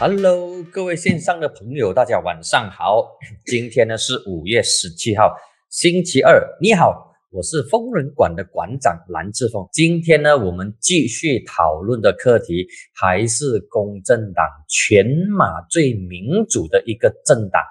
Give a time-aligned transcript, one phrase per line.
[0.00, 3.06] Hello，各位线上的朋友，大家晚上好。
[3.46, 5.32] 今天呢是五月十七号，
[5.70, 6.42] 星期二。
[6.60, 9.66] 你好，我是疯人馆的馆长蓝志峰。
[9.72, 17.62] 今天呢，我们继续讨论的课题还是公正党全马最民主的一个政党。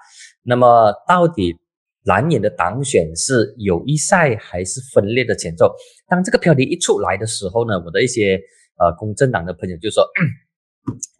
[0.41, 1.55] 那么，到底
[2.03, 5.73] 蓝营的党选是友谊赛还是分裂的前奏？
[6.07, 8.39] 当这个标题一出来的时候呢，我的一些
[8.77, 10.03] 呃公正党的朋友就说。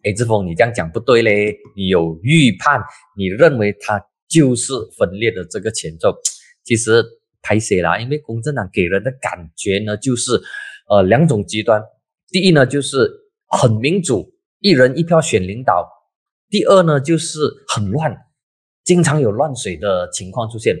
[0.04, 1.56] 哎，志峰，你这样讲不对嘞！
[1.74, 2.78] 你有预判，
[3.16, 6.14] 你认为它就是分裂的这个前奏，
[6.64, 7.02] 其实
[7.40, 7.98] 太写了。
[7.98, 10.32] 因为公正党给人的感觉呢，就是
[10.90, 11.82] 呃两种极端。
[12.28, 13.10] 第一呢，就是
[13.48, 15.82] 很民主，一人一票选领导；
[16.50, 18.14] 第二呢，就是很乱，
[18.84, 20.76] 经常有乱水的情况出现。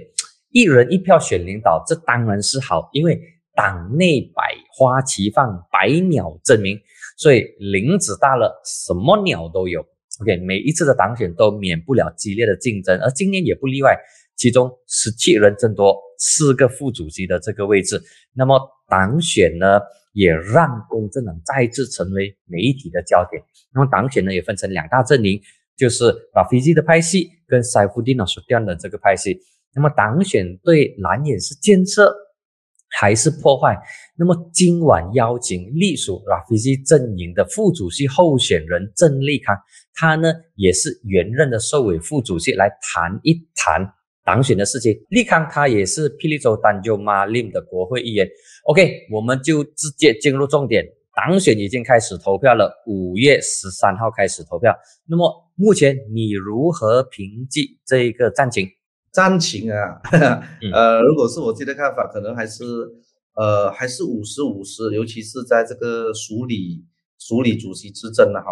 [0.50, 3.20] 一人一票选领导，这当然是好，因为
[3.56, 6.78] 党内百花齐放，百鸟争鸣。
[7.16, 9.80] 所以林子大了，什么鸟都有。
[10.20, 13.98] OK，每一次的党选都免不了激烈的竞争，而今年也不例外。
[14.36, 19.80] 其中十七人争夺四个副主席的这个位置，那么党选呢，
[20.12, 23.42] 也让公正党再次成为媒体的焦点。
[23.72, 25.40] 那么党选呢，也分成两大阵营，
[25.76, 29.38] 就是把飞机的派系跟塞夫蒂诺所调的这个派系。
[29.74, 32.14] 那么党选对蓝眼是建设。
[32.96, 33.76] 还是破坏。
[34.16, 39.56] 那么今晚邀请隶属 Rafizi 阵营的副主席候选人郑立康，
[39.94, 43.84] 他呢也是原任的社委副主席，来谈一谈
[44.24, 44.96] 党选的事情。
[45.08, 48.28] 立康他也是霹雳州丹州马林的国会议员。
[48.66, 50.86] OK，我们就直接进入重点，
[51.16, 54.74] 党选已经开始投票了，五月十三号开始投票。
[55.06, 58.68] 那么目前你如何评级这一个战情？
[59.12, 60.00] 战情啊，
[60.74, 62.64] 呃，如果是我自己的看法，可能还是
[63.36, 66.84] 呃还是五十五十，尤其是在这个署理
[67.20, 68.50] 署理主席之争了哈，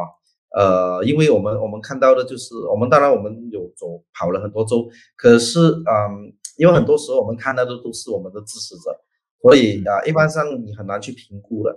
[0.56, 8.96] 呃，因为我们我们看到的就是我们当然我们有走跑了很多州，可是嗯，因为很多时候我们看到的都是我们的支持者，
[9.42, 11.74] 所以啊，一般上你很难去评估的，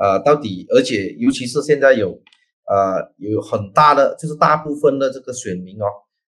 [0.00, 2.20] 呃，到底而且尤其是现在有
[2.66, 5.86] 呃有很大的就是大部分的这个选民哦，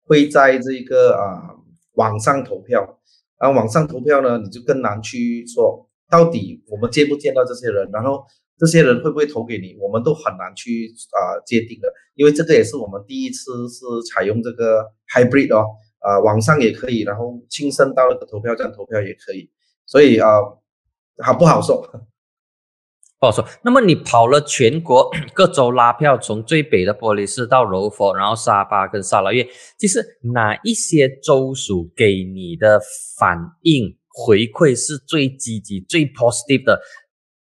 [0.06, 1.56] 会在这个啊。
[1.96, 2.97] 网上投票，
[3.40, 8.24] 啊，网上投票呢，你就更难去说到底我们见不见到这些人，然后
[8.58, 13.84] 这些人会不会投给你，我们都很难去啊界定的，因为这个也是我们第一次是
[14.14, 15.66] 采用这个 hybrid 哦，
[16.00, 19.50] 啊，网上也可以，然后亲身到那个投票站投票也可以，
[19.86, 20.40] 所以啊，
[21.22, 21.86] 好不好说？
[23.19, 23.46] 不好说。
[23.63, 29.46] 那么你跑了全国 各州拉票，从最北的玻璃市到柔佛，然后沙巴跟沙拉越，
[29.78, 30.02] 其实
[30.34, 32.79] 哪一些州属给你的
[33.19, 36.81] 反应回馈是最积极、最 positive 的，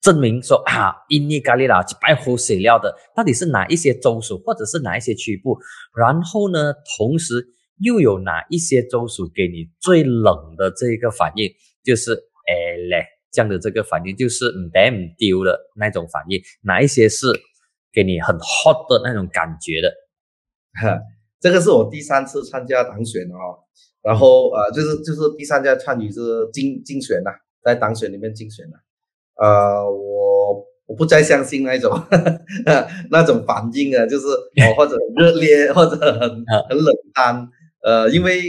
[0.01, 5.59] 证明说 啊，印尼咖喱啦，白虎水料的，到底是哪一些州属，或者是哪一些区部？
[5.97, 7.45] 然后呢，同时
[7.81, 11.51] 又有哪一些州属给你最冷的这个反应？
[11.85, 13.16] 就是哎嘞。
[13.37, 17.27] 这样的这个反应就是唔得唔丢的那种反应，哪一些是
[17.93, 19.93] 给你很 hot 的那种感觉的？
[20.81, 20.99] 哈，
[21.39, 23.61] 这个是我第三次参加党选哦，
[24.01, 27.31] 然后呃，就是就是第三家参与是竞竞选呐，
[27.63, 28.77] 在党选里面竞选呐，
[29.37, 31.93] 呃，我我不再相信那种
[33.13, 34.29] 那种反应啊，就是
[34.65, 36.21] 哦或者热烈或者很
[36.71, 37.47] 很冷淡，
[37.85, 38.41] 呃，因为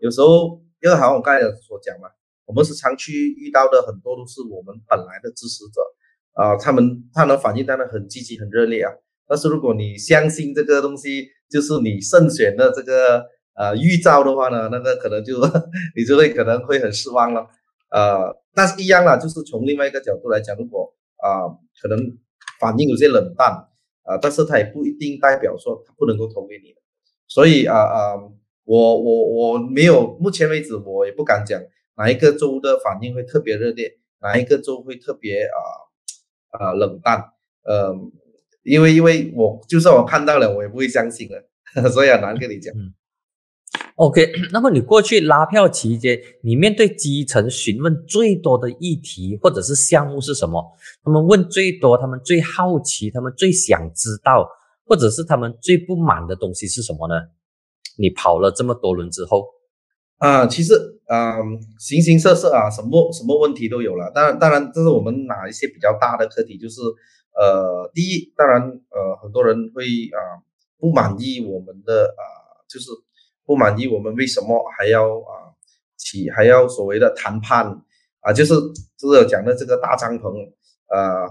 [0.00, 2.08] 有时候因为好像我刚才所讲嘛。
[2.46, 5.80] 我们时常去遇到的很多都是我们本来的支持者，
[6.34, 8.92] 啊，他们他能反应当然很积极很热烈啊。
[9.26, 13.24] 但是如果你相信这个东西就是你胜选的这个
[13.54, 15.40] 呃预兆的话呢，那个可能就
[15.96, 17.46] 你就会可能会很失望了。
[17.90, 21.48] 呃，但是一样啦，就是从另外一个角度来讲，如果啊
[21.80, 21.98] 可能
[22.60, 23.48] 反应有些冷淡
[24.02, 26.74] 啊，但是他也不一定代表说他不能够投给你。
[27.26, 28.14] 所以啊啊，
[28.64, 31.58] 我我我没有目前为止我也不敢讲。
[31.96, 33.98] 哪一个州的反应会特别热烈？
[34.20, 35.58] 哪一个州会特别啊
[36.58, 37.22] 啊冷淡？
[37.64, 37.94] 呃，
[38.62, 42.74] 因为因为我就算我看到了，我也不会相信的， 所以很难跟你讲。
[42.76, 42.92] 嗯
[43.96, 50.60] OK， 那么你过去拉票期间，你面对基层询问最多的议题或者是项目是什么？
[51.04, 54.48] 他们问最多，他们最好奇，他们最想知道，
[54.84, 57.14] 或者是他们最不满的东西是什么呢？
[57.96, 59.46] 你跑了这么多轮之后。
[60.24, 60.72] 啊，其实
[61.06, 61.36] 啊，
[61.78, 64.10] 形形色色啊，什么什么问题都有了。
[64.14, 66.80] 当然，当然，这是我们哪一些比较大的课题，就是
[67.38, 70.40] 呃，第一，当然呃，很多人会啊
[70.78, 72.24] 不满意我们的啊，
[72.66, 72.90] 就是
[73.44, 75.52] 不满意我们为什么还要啊
[75.98, 77.82] 起还要所谓的谈判。
[78.20, 78.54] 啊，就是
[78.96, 80.32] 就是讲的这个大帐篷
[80.86, 81.28] 啊，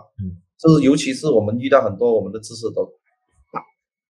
[0.60, 2.88] 就是尤其是我们遇到很多我们的知识都，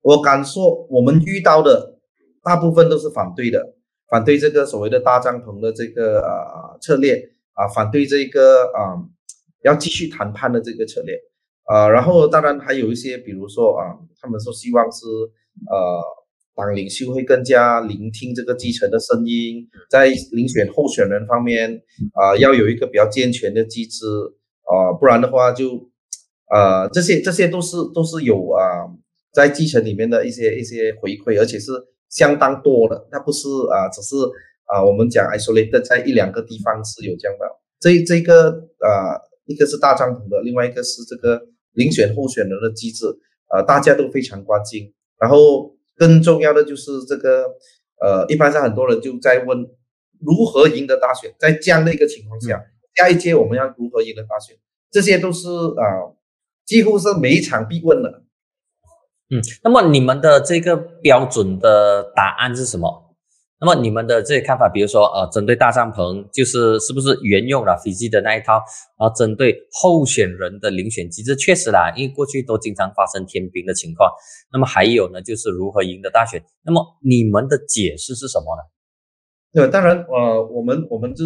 [0.02, 1.98] 我敢说我们遇到的
[2.44, 3.76] 大部分都是反对的，
[4.14, 8.94] 反对这个所谓的大帐篷的这个呃策略啊，反对这个啊
[9.64, 11.18] 要继续谈判的这个策略
[11.64, 15.08] 啊，然后当然还有一些，比如说啊，他们说希望是
[15.68, 16.00] 呃
[16.54, 21.82] 党领袖会更加聆听这个基层的声音，在遴选候选人方面
[22.14, 24.06] 啊，要有一个比较健全的机制
[24.62, 25.90] 啊，不然的话就
[26.54, 28.94] 呃这些这些都是都是有啊
[29.34, 31.72] 在基层里面的一些一些回馈，而且是。
[32.14, 34.16] 相当多的，那不是啊，只是
[34.66, 37.46] 啊，我们讲 isolated 在一两个地方是有这样的。
[37.80, 41.42] 这这个呃，一个是大帐篷的，另外一个是这个
[41.74, 43.06] 遴选候选人的机制，
[43.50, 44.94] 呃，大家都非常关心。
[45.20, 47.46] 然后更重要的就是这个
[48.00, 49.58] 呃，一般上很多人就在问
[50.20, 52.64] 如何赢得大选，在这样的一个情况下，
[52.96, 54.56] 下一届我们要如何赢得大选，
[54.92, 56.14] 这些都是啊，
[56.66, 58.23] 几乎是每一场必问的。
[59.34, 63.16] 嗯，那么你们的这个标准的答案是什么？
[63.60, 68.62] 那么你们的这些看法，比如说呃，针对大帐篷，就是是不是沿用了飞机的那一套？
[69.00, 74.12] 然后针对候选人的遴选机制，确实啦，因为过去都经常发生天兵的情况。
[74.52, 76.44] 那么还有呢，就是如何赢得大选？
[76.64, 78.62] 那么你们的解释是什么呢？
[79.54, 81.24] 对，当然呃，我们我们就。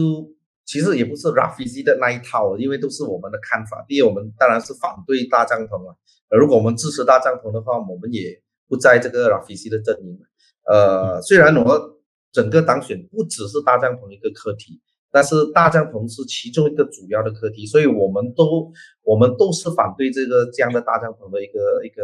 [0.67, 3.85] 其实也不是 Rafizi 的那一套，因为都是我们的看法。
[3.87, 5.95] 第一，我们当然是反对大帐篷啊。
[6.29, 10.19] 呃，如果我们支持大帐篷的话，我们也不在这个 Rafizi 的阵营。
[10.65, 11.97] 呃，虽然我
[12.31, 14.81] 整个当选不只是大帐篷一个课题，
[15.11, 18.71] 但是大帐篷是其中一个主要的课题，所以我们都
[19.03, 22.03] 我们都是反对这个这样的大帐篷的一个一个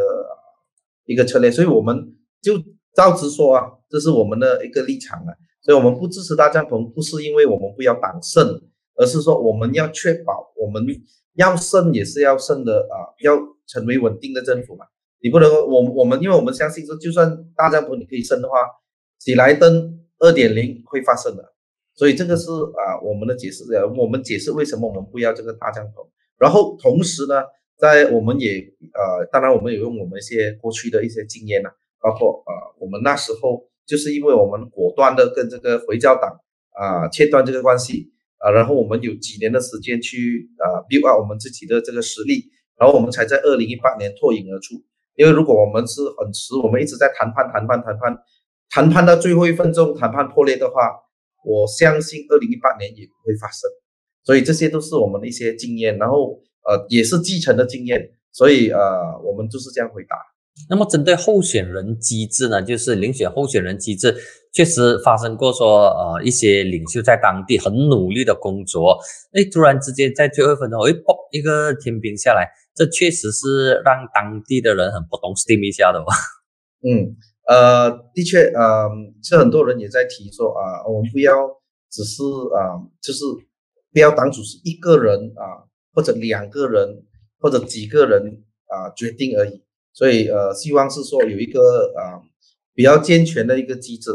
[1.05, 1.51] 一个策略。
[1.51, 2.53] 所以我们就
[2.95, 5.35] 照直说啊，这是我们的一个立场啊。
[5.61, 8.61] 所以我们不支持大帐篷，不是因为我们不要党胜，
[8.95, 10.85] 而是说我们要确保我们
[11.35, 13.35] 要胜也是要胜的啊，要
[13.67, 14.85] 成为稳定的政府嘛。
[15.21, 18.55] 你不能我我们因为我们相信说，就算大帐篷你可以升的话，
[19.19, 21.53] 喜来登二点零会发生的。
[21.95, 23.63] 所以这个是啊我们的解释，
[23.97, 26.07] 我们解释为什么我们不要这个大帐篷。
[26.37, 27.43] 然后同时呢，
[27.77, 31.69] 在我们也呃，当然我们有用我们一些过去的一些经验呐，
[32.01, 33.69] 包括呃我们那时候。
[33.85, 36.39] 就是因为我们果断的跟这个回教党
[36.71, 42.45] 啊切断这个关系啊，然后我们有几年的时间去啊 build up 我们自己的这个实力，
[42.83, 44.75] 然后我们才在二零一八年脱颖而出。
[45.15, 48.17] 因为如果我们是很迟，我们一直在谈判谈判谈判
[48.69, 50.91] 谈判到最后一分钟谈判破裂的话，
[51.45, 53.69] 我相信二零一八年也不会发生。
[54.25, 60.17] 所以这些都是我们的一些经验，然后呃也是继承的经验，所以呃我们就是这样回答。
[60.69, 64.15] 那么针对候选人机制呢，就是遴选候选人机制，
[64.51, 68.97] 确实发生过说，呃，一些领袖在当地很努力的工作，
[69.33, 76.13] 哎，突然之间在最后一分钟，哎，嘣，一个天平下来，这确实是让当地的人很不懂 steam 一下的吧？
[76.87, 77.15] 嗯，
[77.47, 78.89] 呃，的确，呃，
[79.23, 81.33] 是很多人也在提说啊，我们不要
[81.91, 82.21] 只是
[82.55, 83.25] 啊，就是
[83.91, 87.03] 不要党主席一个人啊，或者两个人
[87.39, 89.63] 或者几个人啊决定而已。
[89.93, 92.19] 所以呃，希望是说有一个啊
[92.73, 94.09] 比较健全的一个机制，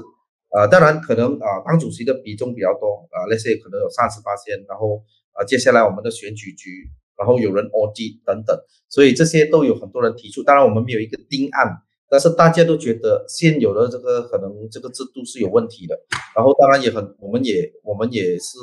[0.50, 5.02] 呃，当然可能啊当主席的比重比较多啊，那些可能有三十八线，然后
[5.32, 8.58] 啊接下来我们的选举局，然后有人 O G 等等，
[8.88, 10.42] 所以这些都有很多人提出。
[10.42, 11.78] 当然我们没有一个定案，
[12.10, 15.96] 但是大家都觉得现有的这个可能这个制度是有问题的。
[16.34, 18.58] 然后当然也很，我们也我们也是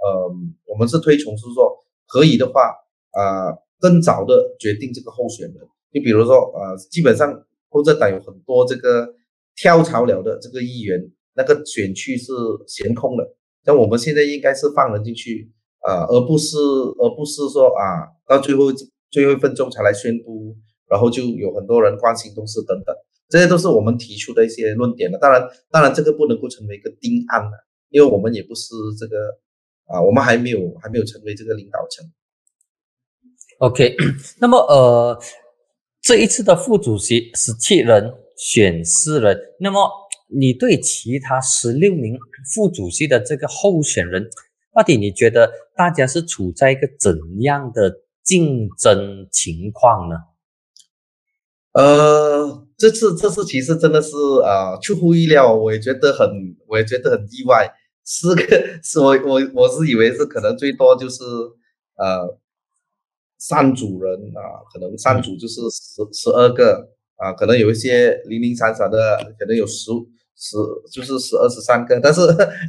[0.00, 0.32] 呃，
[0.64, 2.74] 我们是推崇是说可以的话
[3.12, 5.56] 啊，更早的决定这个候选人。
[5.96, 9.14] 你比如说，呃，基本上共产党有很多这个
[9.54, 12.34] 跳槽了的这个议员，那个选区是
[12.68, 13.26] 悬空的。
[13.64, 15.50] 像我们现在应该是放人进去，
[15.80, 16.58] 呃，而不是
[16.98, 18.66] 而不是说啊，到最后
[19.10, 20.54] 最后一分钟才来宣布，
[20.86, 22.94] 然后就有很多人关心东西等等，
[23.30, 25.18] 这些都是我们提出的一些论点了。
[25.18, 27.52] 当然，当然这个不能够成为一个定案了，
[27.88, 29.16] 因为我们也不是这个
[29.86, 32.04] 啊，我们还没有还没有成为这个领导层。
[33.60, 33.96] OK，
[34.38, 35.18] 那么呃。
[36.06, 39.90] 这一次的副主席十七人选四人，那么
[40.28, 42.16] 你对其他十六名
[42.54, 44.30] 副主席的这个候选人，
[44.72, 50.14] 到底你觉得大家是处在一个怎样的竞争情况呢？
[51.72, 56.28] 呃，这次这次其实真的是啊出乎意料，我也觉得很，
[56.68, 57.68] 我也觉得很意外。
[58.04, 61.24] 四个是我我我是以为是可能最多就是
[61.96, 62.38] 呃。
[63.38, 69.90] 三组人啊，可能三组就是十十二个啊，可能有一些零零散散的，可能有十
[70.36, 70.56] 十
[70.92, 72.20] 就是十二十三个，但是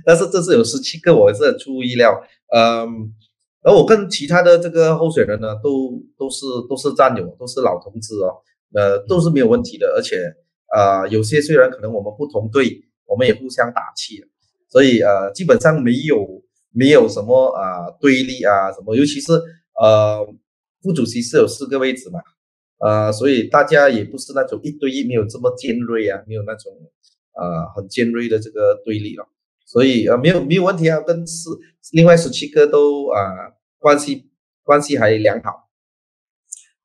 [0.06, 2.18] 但是这次有十七个，我是很出乎意料。
[2.54, 3.12] 嗯，
[3.62, 8.40] 而我跟其他的这个候选人呢，都都是都是战友，都是老同志哦，
[8.74, 9.94] 呃，都是没有问题的。
[9.96, 10.18] 而且
[10.74, 14.24] 呃，有些虽然可能我们不同队，我们也互相打气，
[14.70, 19.34] 所以呃，基本上没有没有什么啊对立啊什么，尤其是
[19.82, 20.26] 呃
[20.88, 22.22] 副主席是有四个位置嘛，
[22.78, 26.72] 啊，所以大家也不是那种一对一，没有这么尖锐啊，没有那种
[27.34, 29.28] 啊很尖锐的这个对立了。
[29.66, 31.50] 所以啊没有没有问题啊，跟四
[31.92, 33.20] 另外十七个都啊
[33.80, 34.30] 关系
[34.64, 35.67] 关系还良好。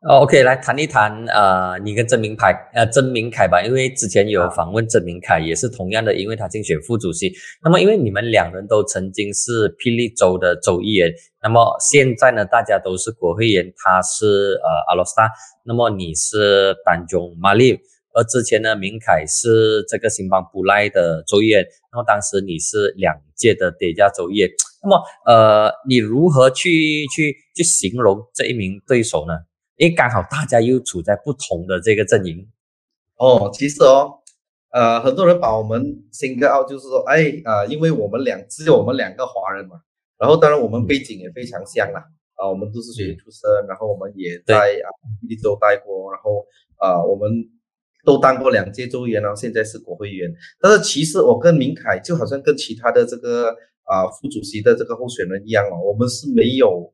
[0.02, 7.32] 哦，OK，来谈一谈呃你跟曾明凯呃曾明凯吧，因为之前有访问曾明凯，也是同样的，因为他竞选副主席。
[7.62, 15.30] 那么因为你们两人都曾经是霹雳州的州议员，那么现在呢大家都是国会议员，他是呃阿罗斯塔，
[15.64, 17.78] 那么你是丹中马利。
[18.12, 24.50] 而之前呢，明凯是这个新邦布赖的州议员，然后当时你是两届的叠加州议员，
[24.82, 29.34] 那么呃，你如何去去去形容这一名对手呢？
[29.76, 32.48] 因为刚好大家又处在不同的这个阵营。
[33.16, 34.20] 哦，其实哦，
[34.70, 39.82] 呃，很多人把我们新格奥就是说，哎，呃，因为我们两只有我们两个华人嘛，
[40.18, 44.86] 然后当然我们背景也非常像啦，啊，我们都是学院出身，然后我们也在啊
[45.22, 47.30] 霹雳州待过，然后啊我们。
[48.04, 50.28] 都当过两届州议员，然后现在是国会议员。
[50.60, 53.50] 但是其实我跟明凯就好像跟其他的这个
[53.84, 56.92] 啊副主席的这个候选人一样哦，我们是没有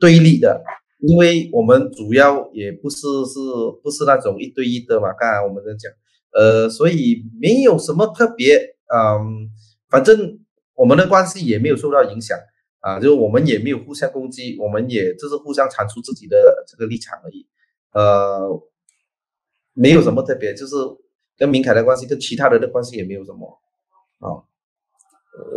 [0.00, 0.60] 对立的，
[0.98, 3.38] 因为我们主要也不是是
[3.82, 5.12] 不是那种一对一的嘛。
[5.12, 5.92] 刚才我们在讲，
[6.32, 8.56] 呃，所以没有什么特别，
[8.94, 9.50] 嗯，
[9.88, 10.38] 反正
[10.74, 12.38] 我们的关系也没有受到影响
[12.80, 17.46] 啊，就我们也没有互相攻击，我们也就是互相阐述自己的这个立场而已，
[17.92, 18.62] 呃。
[19.80, 20.74] 没有什么特别，就是
[21.36, 23.60] 跟明凯的关系，跟其他人的关系也没有什么，
[24.18, 24.42] 啊，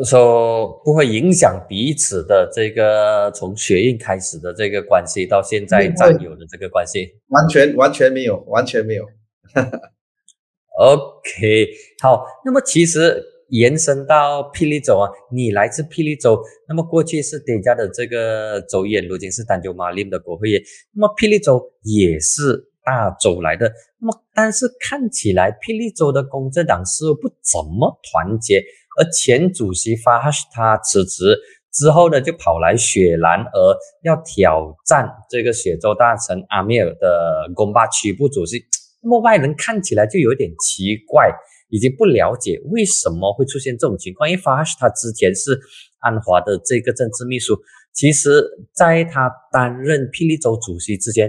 [0.03, 9.05] 说不会影响彼此的这个从血运开始的这个关系，到现在占有的这个关系，完全完全没有，完全没有。
[10.79, 11.67] OK，
[12.01, 20.61] 好，那么其实延伸到霹雳州啊，你来自霹雳州，那么过去是叠加的这个州议员，如今是丹州马林的国会议员，
[20.93, 22.67] 那么霹雳州也是。
[22.83, 28.59] 大州来的，那么但是看起来霹雳州的公正党似乎不怎么团结，
[29.01, 31.35] 而前主席法哈什塔辞职
[31.73, 38.63] 之后呢，就跑来雪兰莪要挑战这个雪州大臣阿米尔的贡巴区部主席，
[39.01, 41.31] 那么外人看起来就有点奇怪，
[41.69, 45.59] 已经不了解为什么会出现这种情况，因为法哈什塔之前是
[45.99, 47.57] 安华的这个政治秘书。
[47.93, 48.41] 其实，
[48.73, 51.27] 在他担任霹雳州主席之前，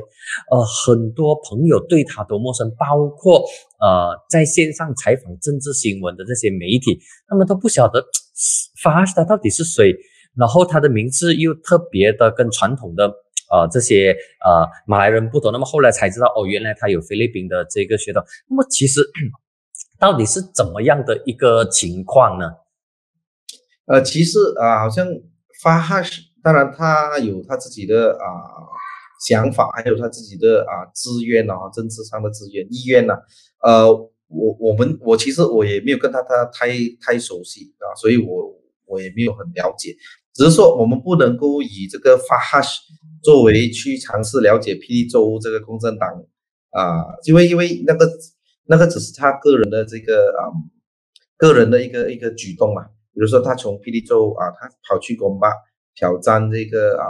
[0.50, 3.42] 呃，很多朋友对他都陌生，包括
[3.80, 8.02] 呃，在线上采访政治新闻的这些媒体，他们都不晓得
[8.80, 9.92] 发哈他到底是谁。
[10.34, 13.06] 然后他的名字又特别的跟传统的
[13.50, 14.16] 呃这些
[14.46, 15.52] 呃马来人不同。
[15.52, 18.22] 那么后来才知道，哦，原来他有菲律宾的这个血统。
[18.48, 19.02] 那么其实
[19.98, 22.46] 到底是怎么样的一个情况呢？
[23.86, 25.06] 呃，其实啊，好像
[25.60, 26.31] 发哈是。
[26.42, 28.26] 当然，他有他自己的啊
[29.24, 33.14] 想法，还有他自己的啊资源啊，政治上的资源意愿呢。
[33.62, 33.92] 呃，
[34.26, 36.70] 我我们我其实我也没有跟他他太
[37.00, 38.52] 太熟悉啊，所以我
[38.86, 39.94] 我也没有很了解。
[40.34, 42.80] 只是说，我们不能够以这个法哈什
[43.22, 46.08] 作为去尝试了解霹雳州这个公正党
[46.70, 48.08] 啊，因为因为那个
[48.64, 50.50] 那个只是他个人的这个啊
[51.36, 52.82] 个人的一个一个举动嘛。
[53.14, 55.48] 比如说，他从霹雳州啊，他跑去公巴。
[55.94, 57.06] 挑战这个啊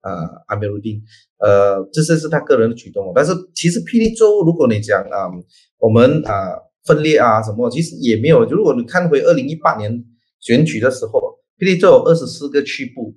[0.00, 0.10] 啊
[0.46, 1.00] 阿米鲁丁，
[1.38, 3.12] 呃，这些是他个人的举动。
[3.14, 5.30] 但是其实霹雳州，如果你讲啊，
[5.78, 8.44] 我们啊分裂啊什么，其实也没有。
[8.44, 10.04] 如果你看回二零一八年
[10.40, 13.14] 选举的时候，霹雳州有二十四个区部，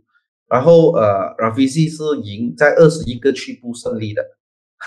[0.48, 4.24] 然后呃，Rafizi 是赢在二十一个区部胜利的，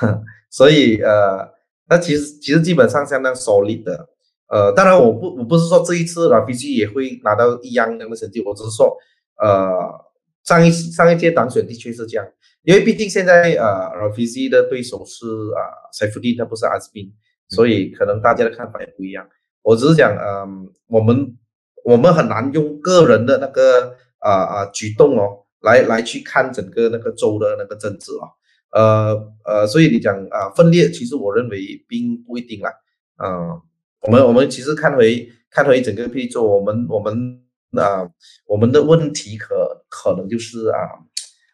[0.51, 1.49] 所以呃，
[1.89, 4.09] 那其实其实基本上相当 solid 的。
[4.49, 8.97] 呃，当然我不我不是说这一次 Rafizi 也会拿到一样样的成绩，我只是说。
[9.41, 10.05] 呃，
[10.45, 12.27] 上一上一届当选的确是这样，
[12.63, 15.61] 因为毕竟现在呃 r a f i z 的对手是啊
[16.15, 17.11] u d i 他不是阿斯宾，
[17.49, 19.27] 所以可能大家的看法也不一样。
[19.63, 21.37] 我只是讲，嗯，我们
[21.85, 28.29] 我们很难用个人的那个啊啊举动哦，来来去看整个那个州的那个政治啊，
[28.73, 32.71] 呃呃，所以你讲啊分裂，其实我认为并不一定啦，
[33.23, 33.61] 嗯，
[34.03, 37.41] 我们我们其实看回看回整个霹雳州，我们我们。
[37.73, 38.11] 那
[38.47, 40.77] 我们的问题可可能就是啊，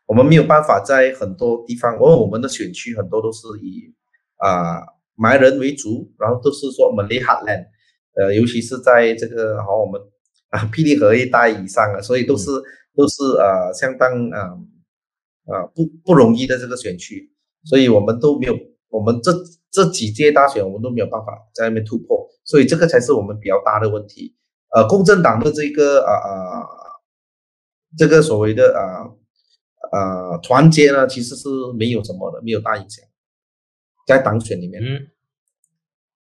[0.07, 3.95] 我们没有办法在很多地方，因为我们的选区很多都是以
[4.37, 4.81] 啊
[5.15, 7.67] 埋人为主，然后都是说 Malay Heartland，
[8.15, 10.01] 呃，尤其是在这个好我们
[10.49, 12.51] 啊霹雳河一带以上啊，所以都是
[12.95, 14.57] 都是啊相当啊
[15.47, 17.31] 啊不不容易的这个选区，
[17.65, 18.55] 所以我们都没有，
[18.89, 19.33] 我们这
[19.71, 24.35] 这几届大选我们都没有办法在那边突破，所以这个才是我们比较大的问题。
[24.77, 26.69] 呃，公正党的这个啊啊，
[27.97, 29.09] 这个所谓的啊
[29.91, 33.03] 啊团结呢，其实是没有什么的，没有大影响，
[34.07, 34.83] 在党选里面。
[34.85, 35.09] 嗯。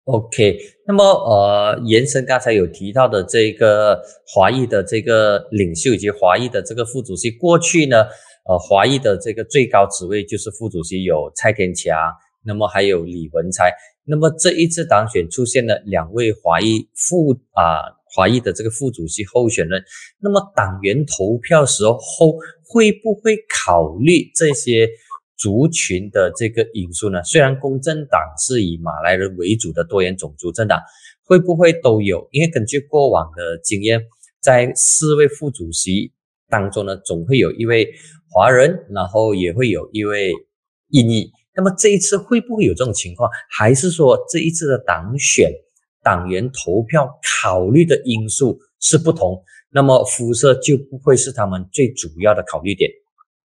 [0.05, 0.57] OK，
[0.87, 8.05] 那么呃，延伸刚才有提到的这个华裔的这个领袖以及华裔的这个副主席，过去呢，
[8.49, 11.95] 呃，华裔的这个最高职位就是副主席有蔡天强，
[12.43, 13.71] 那么还有李文才，
[14.03, 19.83] 那么这一次当选出现了两位华裔副啊华裔的这个副主席候选人，
[20.19, 21.99] 那么党员投票时候
[22.63, 24.89] 会不会考虑这些？
[25.37, 30.79] 族群的这个因素呢，虽然公正党是以马来人为主的多元种族政党，
[31.25, 32.27] 会不会都有？
[32.29, 34.03] 因为根据过往的经验，
[34.39, 36.13] 在四位副主席
[36.47, 37.91] 当中呢，总会有一位
[38.29, 40.31] 华人，然后也会有一位
[40.89, 41.31] 印裔。
[41.55, 43.27] 那么这一次会不会有这种情况？
[43.49, 45.51] 还是说这一次的党选
[46.03, 47.09] 党员投票
[47.43, 49.43] 考虑的因素是不同？
[49.73, 52.91] 那么肤色就不会是他们最主要的考虑点？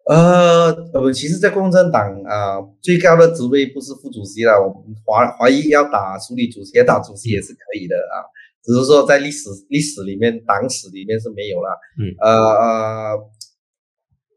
[0.05, 4.51] 呃，呃，其实，在共产党啊，最高的职位不是副主席了。
[4.61, 8.19] 我们华华裔要打处理主席，要打主席也是可以的啊。
[8.61, 11.69] 只是说在历史历史里面，党史里面是没有了。
[11.97, 13.29] 嗯，呃呃，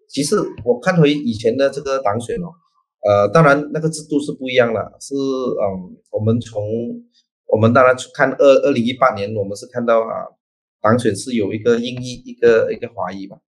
[0.08, 2.46] 其实我看回以前的这个党选哦，
[3.08, 4.96] 呃，当然那个制度是不一样了。
[5.00, 6.62] 是嗯，我们从
[7.46, 10.26] 我们当然去看二二零一八年，我们是看到啊，
[10.80, 13.38] 当选是有一个英裔，一个一个华裔嘛，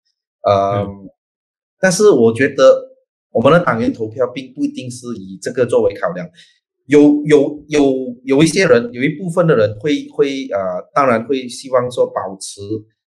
[0.48, 1.10] 嗯。
[1.80, 2.96] 但是我觉得
[3.30, 6.28] 我们的党员投票并不一定是以这个作为考量，
[6.86, 12.60] 有有有有一些人，有一部分的人会会呃，当然会希望说保持，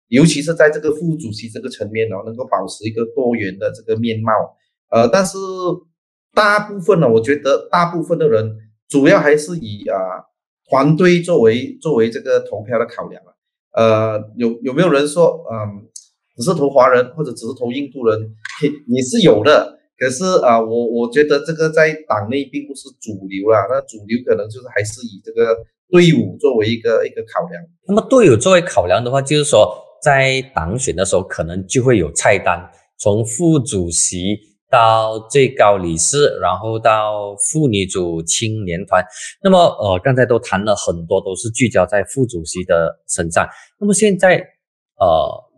[0.08, 4.32] 尤其是在这个副主席这个层面哦，能够保持一个多元的这个面貌。
[4.90, 5.38] 呃，但是
[6.34, 8.54] 大部分呢，我觉得大部分的人
[8.86, 9.96] 主要还是以啊
[10.68, 13.32] 团队作为作为这个投票的考量啊
[13.72, 15.88] 呃，有有没有人说嗯？
[16.36, 18.16] 只是投华人或者只是投印度人
[18.86, 23.66] 也是有的，可是啊，我我觉得这个在党内并不是主流啦。
[23.68, 25.56] 那主流可能就是还是以这个
[25.90, 27.60] 队伍作为一个一个考量。
[27.88, 29.68] 那么队伍作为考量的话，就是说
[30.00, 34.38] 在党选的时候，可能就会有菜单，从副主席
[34.70, 39.04] 到最高理事，然后到妇女组、青年团。
[39.42, 43.48] 那么呃，刚才都谈了很多，都是聚焦在副主席的身上。
[43.78, 44.36] 那么现在
[44.98, 45.48] 呃。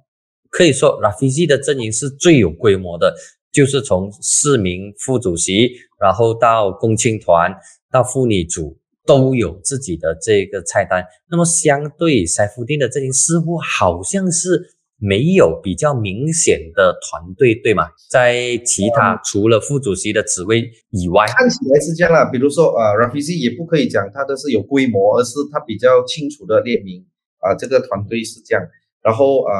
[0.52, 3.14] 可以说，Rafizi 的阵营是最有规模的，
[3.52, 5.70] 就是从四名副主席，
[6.00, 7.54] 然后到共青团，
[7.88, 11.06] 到妇女组，都有自己的这个菜单。
[11.30, 17.88] 那么，相对塞夫丁的阵营，似乎好像是没有比较明显的团队，对吗？
[18.08, 22.30] 在其他除了副主席的职位以外，看起来是这样啦。
[22.30, 27.04] 比如说，呃，Rafizi 也不可以讲他的是有规模，而是他比较清楚的列明，
[27.38, 28.62] 啊，这个团队是这样。
[29.02, 29.54] 然后，啊。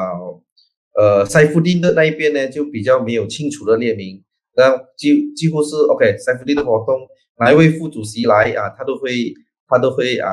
[0.93, 4.21] 呃，塞夫丁的那一边呢，就比较没有清楚的列明，
[4.57, 6.17] 那几几乎是 OK。
[6.17, 6.99] 塞夫丁的活动，
[7.39, 9.33] 哪一位副主席来啊，他都会
[9.69, 10.27] 他都会啊，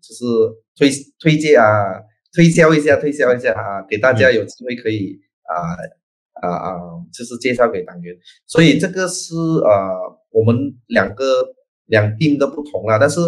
[0.00, 0.24] 就是
[0.74, 0.88] 推
[1.20, 2.00] 推荐啊，
[2.34, 5.54] 推销一下，推销一下啊，给大家有机会可以啊
[6.42, 6.78] 啊啊，
[7.12, 8.16] 就是介绍给党员。
[8.46, 11.24] 所以这个是呃，我们两个
[11.86, 12.98] 两定的不同啦。
[12.98, 13.20] 但是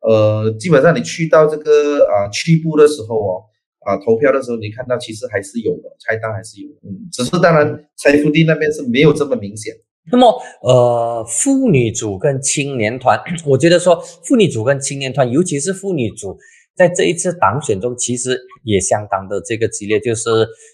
[0.00, 3.44] 呃，基本上你去到这个啊区部的时候哦。
[3.80, 9.72] 啊，投票的时候你看到其实还是有的，菜单还是有，嗯，只是当然财富地那边是没有这么明显。
[10.12, 16.36] 那么，呃，妇女组跟青年团， 我觉得说妇女组跟青年团，尤其是妇女组，
[16.78, 20.30] 在这一次党选中其实也相当的这个激烈，就是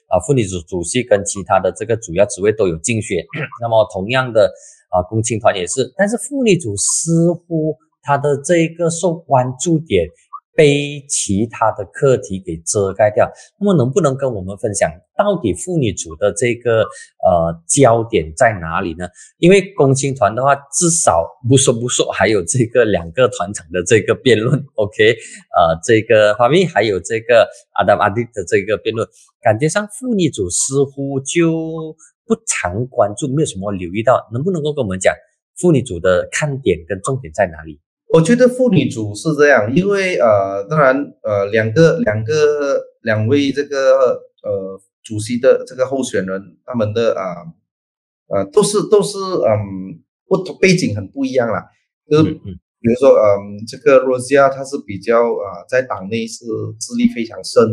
[0.08, 3.24] 啊，妇女主主席跟其他的这个主要职位都有竞选。
[3.62, 4.52] 那么同样的
[4.90, 10.06] 啊，共青团也是，但是妇女主似乎她的这个受关注点。
[10.56, 19.08] 被其他的课题给遮盖掉，那么能不能跟我们分享，到底妇女组的这个呃焦点在哪里呢？
[19.38, 25.10] 因为共青团的话，至少不说不说，还有这个两个团长的这个辩论，OK，
[25.56, 29.06] 呃，这个方面还有这个阿达阿迪的这个辩论，
[29.42, 35.12] 感觉上妇女组似乎就不常关注，没有什么留意到，能不能够跟我们讲
[35.56, 37.80] 妇女组的看点跟重点在哪里？
[38.14, 47.42] 我觉得妇女组是这样，因为呃，当然呃，两个两个两位这个呃主席的这个候选人，他们的啊
[48.28, 49.98] 呃都是都是嗯
[50.28, 51.66] 不同背景很不一样啦，
[52.08, 56.44] 就是比如说嗯这个罗西亚他是比较啊在党内是
[56.78, 57.64] 资历非常深，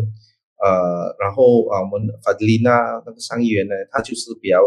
[0.58, 4.60] 呃，然后啊我们法迪丽娜那个上议员呢，他就是比较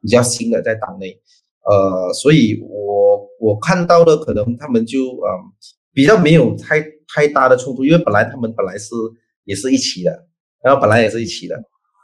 [0.00, 1.20] 比较新的在党内，
[1.68, 5.30] 呃，所以我我看到的可能他们就嗯
[5.92, 6.80] 比较没有太
[7.12, 8.94] 太大的冲突，因为本来他们本来是
[9.44, 10.28] 也是一起的，
[10.62, 11.56] 然后本来也是一起的，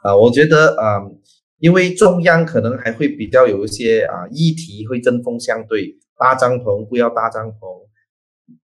[0.03, 1.17] 啊，我觉得嗯，
[1.59, 7.87] 因为中央可能还会比较有一些啊议题会针锋相对，搭帐篷不要搭帐篷，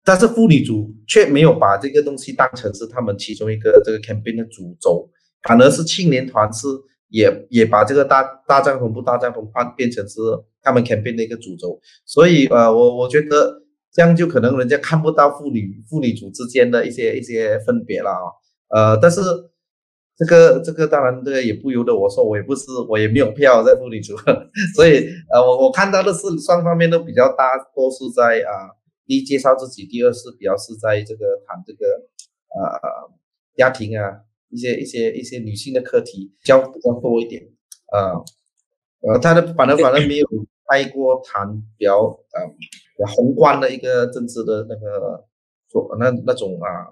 [0.04, 5.10] 但是妇女组却没有把这个东西当成是他们其中一个这个 campaign 的主轴，
[5.42, 6.68] 反而是青年团是。
[7.08, 10.20] 也也把这个大大帐篷不大帐篷换变成是
[10.62, 18.26] 他们 campaign 的一个主轴，所以呃我我觉得这样就可能人家看不到妇女妇女组之间的一些一些分别了啊，
[18.68, 19.20] 呃但是
[20.16, 24.16] 这个这个当然这个也不由得我说，我也不是我也没有票在妇女组，
[24.74, 28.74] 所以呃我我看到的是双方面都比较大多是在啊
[29.06, 31.86] 第一介绍自己，第二是比较是在这个谈这个
[32.50, 33.10] 呃
[33.56, 34.22] 家庭啊。
[34.56, 37.42] 一些一些一些女性的课题较比较多一点，
[37.92, 40.26] 呃，呃，他的反正反正没有
[40.66, 42.48] 太过谈比较呃
[42.96, 45.26] 比较宏观的一个政治的那个
[45.70, 46.88] 说那那种啊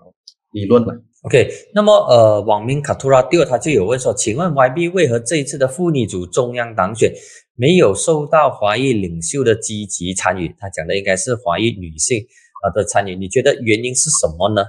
[0.53, 0.95] 理论了。
[1.23, 7.11] OK，那么呃，网民卡图拉第二他就有问说，请问 YB 为何这一次的妇女组中央党选
[7.57, 10.55] 没有受到华裔领袖的积极参与？
[10.59, 12.23] 他讲的应该是华裔女性
[12.63, 14.67] 啊的参与，你觉得原因是什么呢？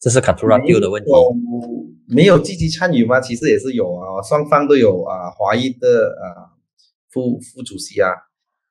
[0.00, 1.10] 这是卡图拉第二的问题。
[2.10, 3.20] 没有积极参与吗？
[3.20, 6.56] 其实也是有啊，双方都有啊，华裔的啊
[7.10, 8.08] 副副主席啊，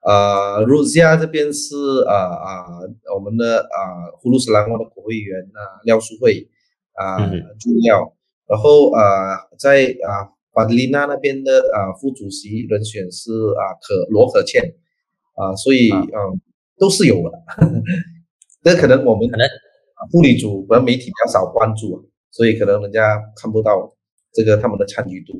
[0.03, 1.75] 呃，卢西亚这边是
[2.07, 2.65] 啊啊
[3.13, 6.49] 我们的啊呼噜斯兰国的国会议员啊廖淑慧
[6.93, 7.17] 啊
[7.59, 8.11] 重要，
[8.47, 14.63] 然后啊在啊巴德利纳那边的啊副主席人选是啊可罗可倩
[15.35, 16.41] 啊，所以嗯
[16.79, 17.31] 都是有的，
[18.63, 19.47] 这可能我们可能
[20.11, 22.09] 妇女组和媒体比较少关注。
[22.29, 23.91] 所以可能人家看不到
[24.33, 25.33] 这个他们的参与度。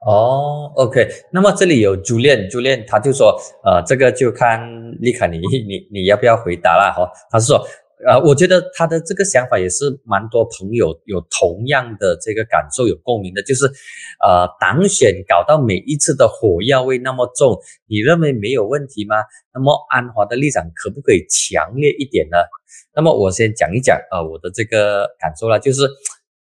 [0.00, 4.60] 哦，OK，那么这里有朱炼，朱炼他就说，呃，这个就看
[5.00, 7.08] 丽卡你你你要不要回答了哈？
[7.30, 7.64] 他是说，
[8.06, 13.66] 呃，我觉得他的这个想法也是蛮多朋友有同样的这个感受有共鸣的，就是，
[14.24, 19.16] 呃，党选搞到每一次的火药味那么重，你认为没有问题吗？
[19.52, 22.36] 那么安华的立场可不可以强烈一点呢？
[22.94, 25.88] 那么我先讲一讲呃我的这个感受了，就是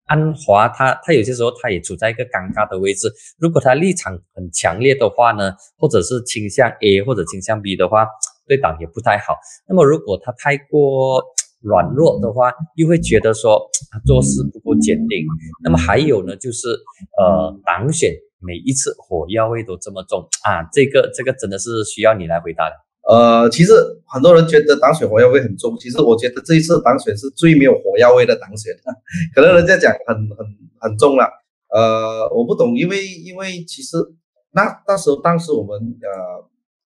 [0.05, 8.07] 安华他他有些时候他也处在一个尴尬的位置，如果他立场很强烈的话呢，或者是倾向 A 或者倾向 B 的话，
[8.47, 9.35] 对党也不太好。
[9.67, 11.23] 那么如果他太过
[11.61, 13.59] 软弱的话，又会觉得说
[13.91, 15.25] 他做事不够坚定。
[15.63, 16.67] 那么还有呢，就是
[17.17, 22.75] 呃党选每一次火药味都这么重啊，这个这个真的是需要你来回答的。
[23.09, 23.73] 呃，其实
[24.05, 28.73] 很多人觉得党选火药味很重，其实我觉得这一次党选是最没有火药味的党选，
[29.33, 30.45] 可能人家讲很很
[30.79, 31.23] 很重了。
[31.69, 33.97] 呃，我不懂，因为因为其实
[34.51, 36.43] 那那时候当时我们呃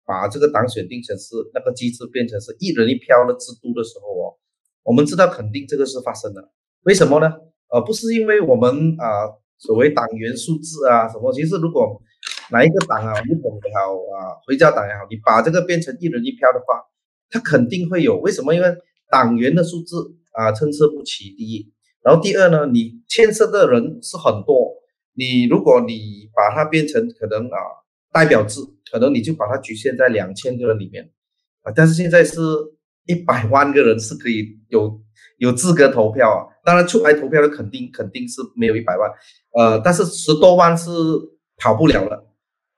[0.05, 4.35] 把这个党选定成是那个机制变成是一人一票的制度的时候哦，
[4.83, 6.49] 我们知道肯定这个是发生的，
[6.83, 7.31] 为什么呢？
[7.69, 12.01] 呃，不是因为我们啊所谓党员数字啊什么，其实如果
[12.49, 16.83] 哪一个党啊，日本也好啊，回家党也好，你把这个变成一人一票的话，
[17.29, 18.19] 他肯定会有。
[18.19, 18.53] 为什么？
[18.53, 18.67] 因为
[19.09, 21.29] 党员的数字啊参差不齐。
[21.35, 21.71] 第一，
[22.03, 24.75] 然后第二呢，你牵涉的人是很多。
[25.13, 27.57] 你如果你把它变成可能啊
[28.11, 28.59] 代表制，
[28.91, 31.09] 可能你就把它局限在两千个人里面
[31.63, 31.71] 啊。
[31.73, 32.41] 但是现在是
[33.05, 34.99] 一百万个人是可以有
[35.37, 36.47] 有资格投票啊。
[36.63, 39.09] 当然出来投票的肯定肯定是没有一百万，
[39.57, 40.91] 呃，但是十多万是
[41.57, 42.23] 跑不了了。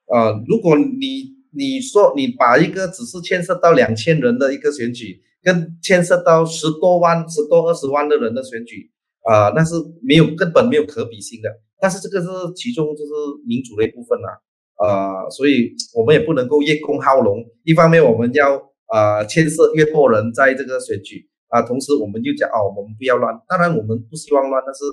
[0.05, 8.89] 呃，如果你你说你把一个只是牵涉到两千人的一个选举，跟牵涉到十多万、十多二十万的人的选举，
[9.23, 11.49] 啊，那是没有根本没有可比性的。
[11.81, 13.11] 但是这个是其中就是
[13.45, 14.39] 民主的一部分啦，
[14.79, 17.43] 呃，所以我们也不能够叶公好龙。
[17.63, 18.57] 一方面我们要
[18.93, 23.33] 呃牵涉越多人在这个选举啊，同时我们就讲哦，我们不要乱。
[23.47, 24.85] 当然我们不希望乱，但是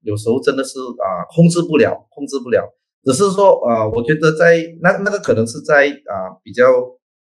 [0.00, 2.64] 有时候真的是啊控制不了，控制不了。
[3.04, 6.64] 只是说，呃，我觉得在那那个可能是在啊比较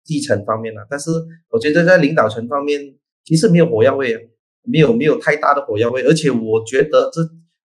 [0.03, 1.11] 基层方面了，但是
[1.49, 2.79] 我觉得在领导层方面
[3.25, 4.15] 其实没有火药味，
[4.63, 7.21] 没有没有太大的火药味，而且我觉得这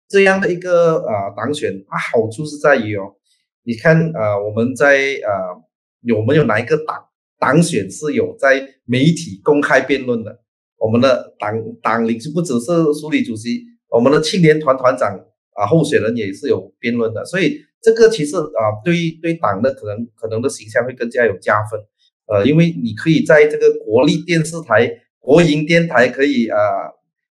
[0.09, 3.15] 这样的一个啊党选，它好处是在于哦，
[3.63, 5.55] 你看啊我们在啊
[6.01, 7.08] 有没有哪一个党
[7.39, 10.41] 党选是有在媒体公开辩论的？
[10.79, 12.67] 我们的党党领袖不只是
[13.01, 15.19] 署理主席，我们的青年团团长
[15.55, 17.61] 啊候选人也是有辩论的，所以。
[17.81, 21.81] 这个其实啊，对对党的可能可能的形象会更加有加分，
[22.27, 26.59] 呃，因为你可以在这个国立电视台、国营电台可以啊，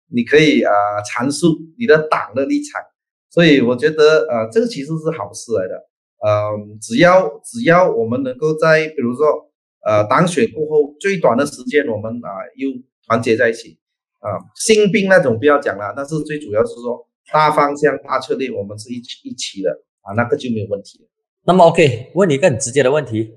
[0.07, 0.71] 你可以啊
[1.03, 2.81] 阐述你的党的立场，
[3.29, 5.75] 所以我觉得呃，这个其实是好事来的，
[6.23, 9.48] 呃，只要只要我们能够在比如说
[9.85, 12.69] 呃党选过后最短的时间，我们啊又
[13.07, 13.77] 团结在一起
[14.19, 21.07] 啊，新兵那种不要讲了，但是最主要是说大方向、大策略，我们是一起一起的啊，那个就没有问题。
[21.45, 23.33] 那么 OK，问你一个很直接的问题，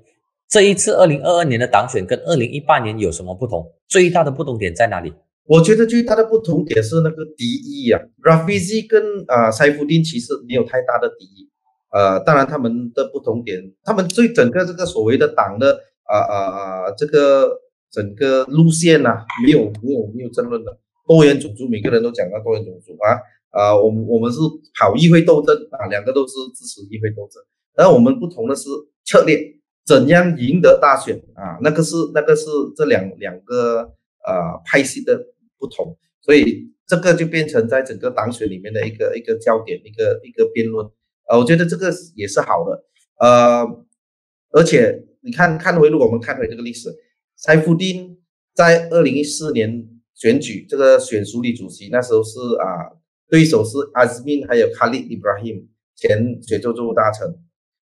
[0.49, 3.71] 这一次二零二二年的党选跟二零一八年有什么不同？
[3.87, 5.13] 最大的不同点在哪里？
[5.45, 11.49] 我觉得最大的不同点是那个敌意啊，Rafizi 跟啊塞夫丁其实没有太大的敌意，
[11.91, 15.79] 呃，当然他们的不同点，他们对整个这个所谓的党的
[16.13, 16.35] 啊啊
[16.85, 17.59] 啊这个
[17.91, 23.17] 整个路线呐，没有没有没有争论的，多元种族，每个人都讲到多元种族啊，
[23.49, 24.39] 啊，我们我们是
[24.79, 27.41] 跑议会斗争啊，两个都是支持议会斗争，
[27.75, 28.69] 而我们不同的是
[29.05, 29.37] 策略，
[29.85, 32.45] 怎样赢得大选啊，那个是那个是
[32.75, 33.93] 这两两个
[34.25, 35.27] 呃派系的。
[35.63, 40.85] 不同，所以这个就变成在整个党选里面的一个一个焦点，一个一个辩论。
[41.29, 42.83] 呃，我觉得这个也是好的。
[43.17, 43.65] 呃，
[44.51, 46.93] 而且你看看回，如果我们看回这个历史，
[47.37, 48.17] 塞夫丁
[48.53, 52.91] 在二零一四年选举这个选署理主席，那时候是啊，
[53.29, 57.27] 对手是阿兹敏还有卡利伊布拉辛前雪州州大臣。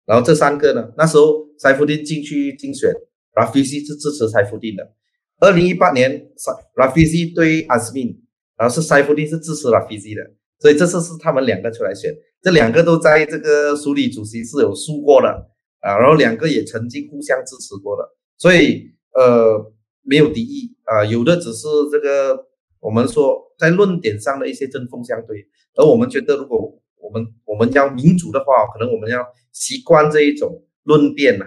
[0.05, 2.93] 然后这三个呢，那时候塞夫丁进去竞选，
[3.35, 4.93] 拉菲西是支持塞夫丁的。
[5.39, 8.17] 二零一八年，塞拉菲西对阿斯敏，
[8.57, 10.21] 然后是塞夫丁是支持拉菲西的，
[10.59, 15.49] 所以这次是他们两个出来选，这两个都在这个署理主席是有输过的
[15.85, 19.71] 啊，然后两个也曾经互相支持过的，所以呃
[20.01, 22.47] 没有敌意啊，有的只是这个
[22.79, 25.45] 我们说在论点上的一些针锋相对，
[25.75, 26.57] 而我们觉得如果
[26.99, 31.45] 我们我们要民主的话，可能我们要习惯这一种论辩呐。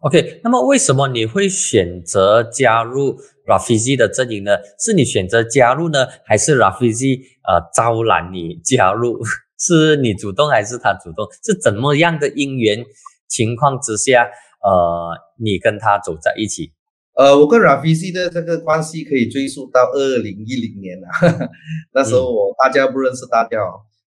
[0.00, 4.58] OK，那么为什么你会选择加入 Rafizi 的阵营呢？
[4.78, 9.18] 是你选择加入呢，还是 Rafizi 呃招揽你加入？
[9.58, 11.26] 是你主动还是他主动？
[11.42, 12.84] 是怎么样的因缘
[13.28, 14.28] 情况之下，
[14.62, 16.72] 呃，你跟他走在一起？
[17.14, 21.08] 呃，我跟 rpc 的这个关系可以追溯到二零一零年了，
[21.94, 23.58] 那时候我大家不认识大家，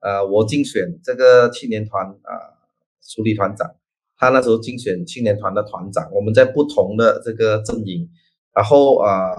[0.01, 2.61] 呃，我竞选这个青年团啊，
[3.01, 3.75] 署理团长。
[4.17, 8.07] 他那时候竞选青年团的团长，我们在不同的这个阵营，
[8.53, 9.31] 然后啊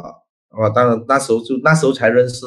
[0.51, 2.45] 我，当然那时候就那时候才认识，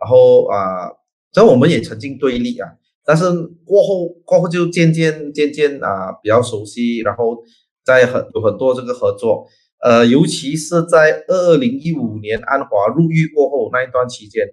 [0.00, 0.90] 然后啊，
[1.30, 2.70] 这我们也曾经对立啊，
[3.04, 3.24] 但是
[3.64, 7.42] 过后过后就渐渐渐渐啊比较熟悉，然后
[7.84, 9.46] 在很有很多这个合作，
[9.82, 14.46] 呃，尤其是在二零一五年安华入狱过后那一段期间，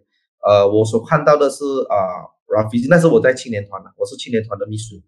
[0.45, 5.01] 呃，我所看到的是啊，Rafi，那时候我在青年团我是青年团的秘书。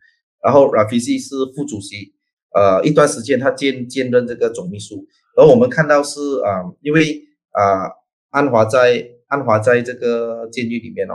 [0.44, 2.14] 然后 Rafizi 是副主席，
[2.54, 5.08] 呃，一段时间他兼兼任这个总秘书。
[5.38, 7.88] 而我们看到是啊，因为啊，
[8.30, 11.14] 安华在安华在这个监狱里面哦，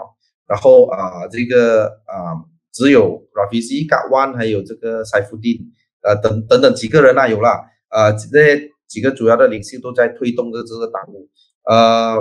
[0.49, 2.35] 然后啊，这个啊，
[2.73, 5.61] 只有 Rafizi、卡万还有这个塞夫丁，
[6.03, 7.51] 呃，等等等几个人啊，有了，
[7.91, 11.29] 呃，这几个主要的领袖都在推动着这个党务，
[11.65, 12.17] 呃，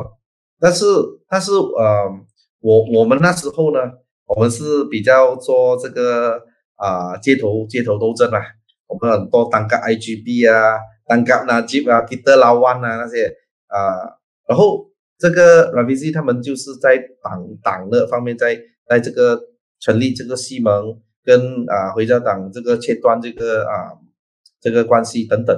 [0.60, 0.86] 但是
[1.30, 2.12] 但是呃，
[2.60, 3.80] 我我们那时候呢，
[4.26, 6.44] 我们是比较做这个。
[6.78, 8.40] 啊，街头街头斗争啊，
[8.86, 13.34] 我们很多单个 IGB 啊，单个那 Jeep 啊，Peter 拉湾啊那些
[13.66, 14.14] 啊，
[14.48, 14.87] 然后
[15.18, 19.40] 这个 rpc 他们就是在党党的方面，在在这个
[19.80, 23.94] 成立这个西盟，跟啊回教党这个切断这个啊
[24.62, 25.58] 这个关系等等。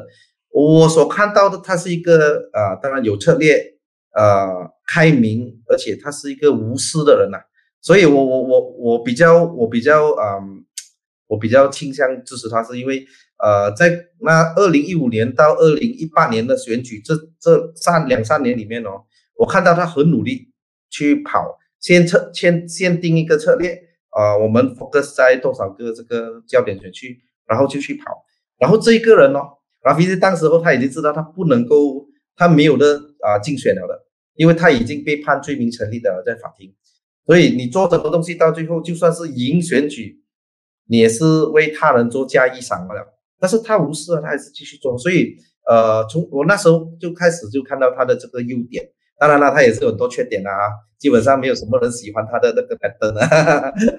[0.51, 3.77] 我所看到的，他是一个啊，当然有策略，
[4.11, 4.47] 啊，
[4.87, 7.37] 开明，而且他是一个无私的人呐。
[7.81, 10.65] 所以我我我我比较我比较嗯。
[11.29, 13.05] 我比较倾向支持他，是因为，
[13.37, 19.05] 呃，在那二零一五年到二零一八年的选举这这三两三年里面哦，
[19.39, 20.51] 我看到他很努力
[20.89, 23.73] 去跑，先策先先定一个策略，
[24.09, 28.25] 啊，我们 focus 在多少个这个焦点选区，然后就去跑，
[28.57, 29.39] 然后这一个人哦，
[29.81, 36.75] 然后其实当时候他已经知道他不能够，他没有的啊竞选了的，因为他已经被判罪名成立的在法庭，
[37.25, 40.21] 所以你做什么东西到最后就算是赢选举。
[40.91, 44.97] 你也是为他人做嫁衣裳了，但是他无视了，他还是继续做。
[44.97, 45.37] 所以，
[45.69, 48.83] 呃，从我那时候就开始就看到他的这个优点。
[49.19, 53.27] 当然了，他也是有很多缺点的啊，基本上没有什么人喜欢他的那个板凳啊。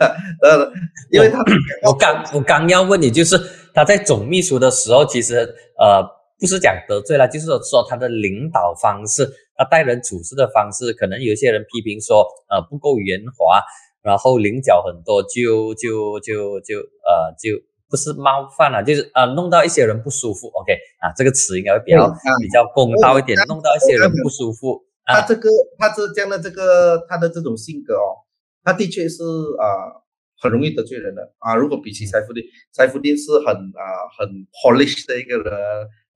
[0.42, 0.72] 呃，
[1.10, 1.44] 因为他，
[1.84, 3.38] 我刚我刚要问你，就是
[3.74, 5.36] 他在总秘书的时候，其实
[5.78, 6.02] 呃
[6.38, 13.60] 不是讲得罪了，就是说他的领导方式，他待人处事的方式，可能有些人批评说呃不够圆滑。
[14.02, 20.46] 然后棱角很多，就就就就呃，就不是冒犯了，就是呃，弄到一些人不舒服。
[20.48, 22.08] OK 啊，这个词应该会比较
[22.40, 24.82] 比较公道一点，弄到一些人不舒服。
[25.12, 28.16] 他这个他这这样的这个他的这种性格哦，
[28.62, 29.22] 他的确是
[29.58, 30.00] 啊
[30.40, 31.54] 很容易得罪人的啊。
[31.54, 32.42] 如果比起塞夫丁，
[32.72, 33.82] 塞夫丁是很啊
[34.18, 35.52] 很 polish 的一个人，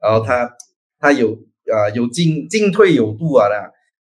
[0.01, 0.51] 然后他
[0.99, 1.33] 他有
[1.73, 3.55] 啊有进进退有度啊的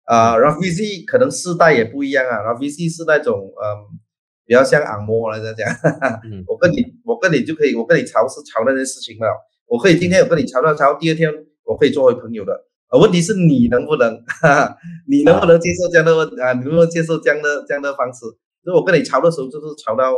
[0.05, 0.37] 啊。
[0.37, 3.99] 然后 VC 可能世代也不一样啊，然后 VC 是那种嗯
[4.45, 5.67] 比较像按摩来讲，
[6.47, 9.27] 我跟你我跟你就可以，我跟你吵是吵那些事情了，
[9.67, 11.31] 我可以今天我跟你吵吵吵，第二天
[11.63, 12.65] 我可以作为朋友的。
[12.91, 16.53] 问题是你能不能，哈哈你能不能接受这样的问啊？
[16.53, 18.25] 你能不能接受这样的这样的方式？
[18.63, 20.13] 就我跟你吵的时候，就是吵到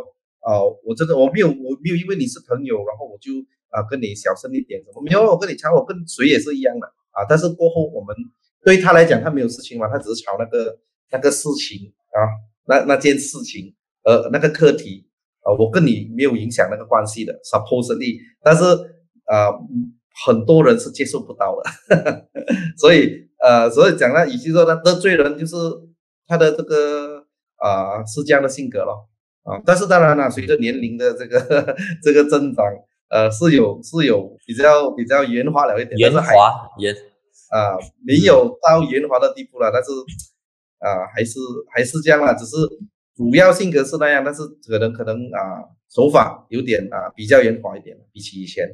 [0.46, 3.32] 哦，我真的我没有我没有因为你是朋友，然后我就
[3.70, 5.02] 啊跟你小声一点什么？
[5.02, 7.26] 没有，我跟你吵，我跟谁也是一样的啊。
[7.28, 8.16] 但是过后我们
[8.64, 10.78] 对他来讲，他没有事情嘛，他只是吵那个
[11.12, 12.20] 那个事情啊，
[12.68, 15.08] 那那件事情呃那个课题
[15.42, 18.64] 啊，我跟你没有影响那个关系的，supposedly，但是
[19.26, 19.50] 啊。
[20.26, 22.26] 很多人是接受不到的，
[22.78, 25.56] 所以呃，所以讲了，与其说他得罪人，就是
[26.26, 27.24] 他的这个
[27.58, 29.08] 啊是这样的性格咯
[29.44, 29.62] 啊。
[29.66, 32.66] 但是当然了，随着年龄的这个 这个增长，
[33.10, 36.22] 呃，是有是有比较比较圆滑了一点，圆滑
[36.80, 36.96] 圆
[37.52, 39.90] 啊，没有到圆滑的地步了，但是
[40.80, 41.40] 啊，还是
[41.74, 42.56] 还是这样了，只是
[43.16, 45.77] 主要性格是那样，但是可能可能啊。
[45.94, 48.70] 手法有点啊，比较圆滑一点，比起以前。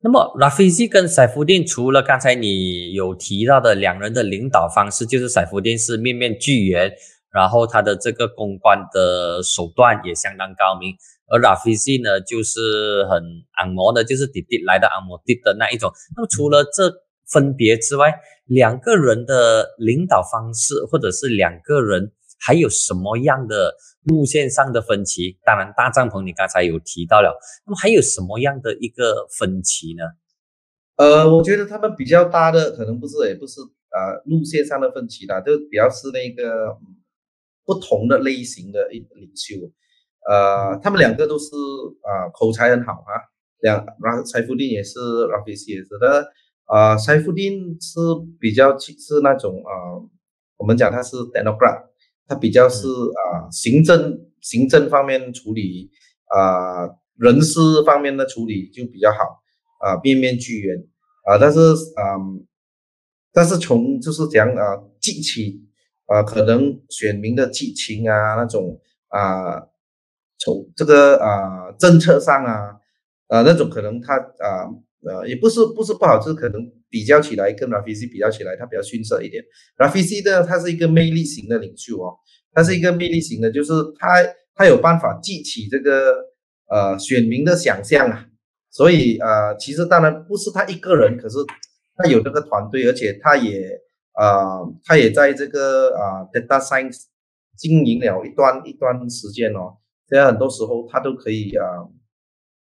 [0.00, 6.92] 那么，Rafizi 跟赛夫丁除了刚才你有提到的两人的领导方式，就是赛夫丁是面面俱圆，
[7.32, 10.94] 然后他的这个公关的手段也相当高明，
[11.26, 13.22] 而 Rafizi 呢，就是很
[13.54, 15.90] 按摩的，就是滴滴来的按摩滴的那一种。
[16.16, 16.92] 那么，除了这
[17.26, 18.14] 分别之外，
[18.46, 22.12] 两个人的领导方式，或者是两个人。
[22.44, 25.38] 还有什么样的路线上的分歧？
[25.44, 30.02] 当然，大帐篷你刚才有提到了，那么还有什么样的一个分歧呢？
[30.96, 36.76] 呃，我觉得他们比较大的可能不是，也不是呃，路线上的分歧啦，就比较是那个
[37.64, 39.56] 不同的类型的一领袖。
[40.28, 41.46] 呃，他们两个都是
[42.02, 43.12] 啊，口才很好啊，
[43.60, 46.26] 两然后塞夫丁也是，拉菲西也是的。
[46.64, 48.00] 啊，塞夫丁是
[48.40, 49.72] 比较是那种啊，
[50.56, 51.91] 我们讲他是 democrat。
[52.26, 55.90] 他比较是啊，行政行政方面处理
[56.26, 59.18] 啊，人事方面的处理就比较好
[59.80, 60.76] 啊，面面俱圆
[61.26, 61.38] 啊。
[61.38, 62.16] 但是啊，
[63.32, 65.62] 但是从就是讲啊，激起
[66.06, 69.60] 啊，可能选民的激情啊，那种啊，
[70.38, 72.76] 从这个啊政策上啊
[73.28, 74.70] 啊那种可能他啊
[75.06, 76.72] 呃也不是不是不好，就是可能。
[76.92, 79.42] 比较起来，跟 Rafizi 比较起来，他比较逊色一点。
[79.78, 82.14] Rafizi 呢，他是一个魅力型的领袖哦，
[82.52, 84.22] 他是一个魅力型的，就是他
[84.54, 86.14] 他有办法激起这个
[86.68, 88.26] 呃选民的想象啊。
[88.70, 91.38] 所以呃，其实当然不是他一个人，可是
[91.96, 93.66] 他有这个团队，而且他也
[94.12, 97.04] 啊，他也在这个啊 data science
[97.56, 99.78] 经营了一段一段时间哦。
[100.08, 101.64] 现在很多时候他都可以啊，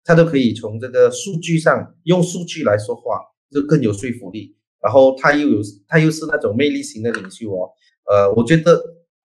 [0.04, 3.22] 他都可以从这个数据上用数据来说话。
[3.56, 7.72] 就更有说服力，然后他又有他又是那种魅力型的领袖哦，
[8.12, 8.78] 呃，我觉得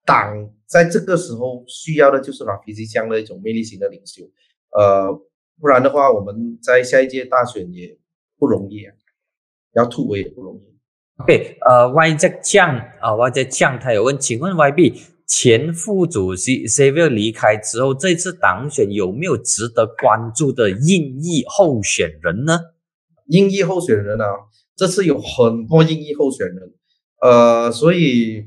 [0.07, 4.23] 党在这个时候需要的就是马皮西这样的一种魅力型的领袖，
[4.79, 5.13] 呃，
[5.61, 7.99] 不然的话我们在下一届大选也
[8.39, 8.95] 不容易啊，
[9.75, 10.71] 要突围也不容易。
[11.23, 14.95] OK，呃，Y 在降啊，Y 在降，他有问，请问 YB
[15.27, 22.59] 前副主席 Xavier 离开之后，这次党选有没有值得关注的应役候选人呢？
[23.31, 24.27] 英裔候选人啊，
[24.75, 26.73] 这次有很多英裔候选人，
[27.23, 28.45] 呃，所以，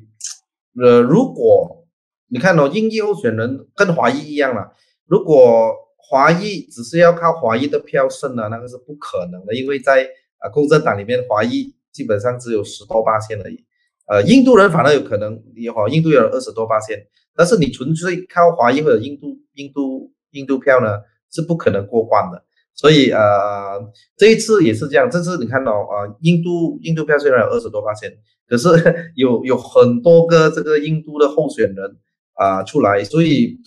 [0.78, 1.88] 呃，如果
[2.28, 4.74] 你看到英裔候选人跟华裔一样了，
[5.06, 10.06] 如果华裔只是要靠华裔的票胜呢，那个是不可能的，因为在
[10.40, 13.64] 啊共产党里面，华裔基本上只有十多八千而已，
[14.08, 16.98] 呃，印度人反而有可能也好，印度有二十多八千，
[17.38, 21.00] 但是你纯粹靠华裔或者印度印度印度票呢，
[21.32, 22.44] 是不可能过关的。
[22.76, 23.80] 所以呃，
[24.18, 25.10] 这一次也是这样。
[25.10, 28.12] 这次你看到啊，印度印度票虽然有二十多八千，
[28.48, 28.68] 可是
[29.16, 31.98] 有有很多个这个印度的候选人
[32.34, 33.58] 啊出来，所以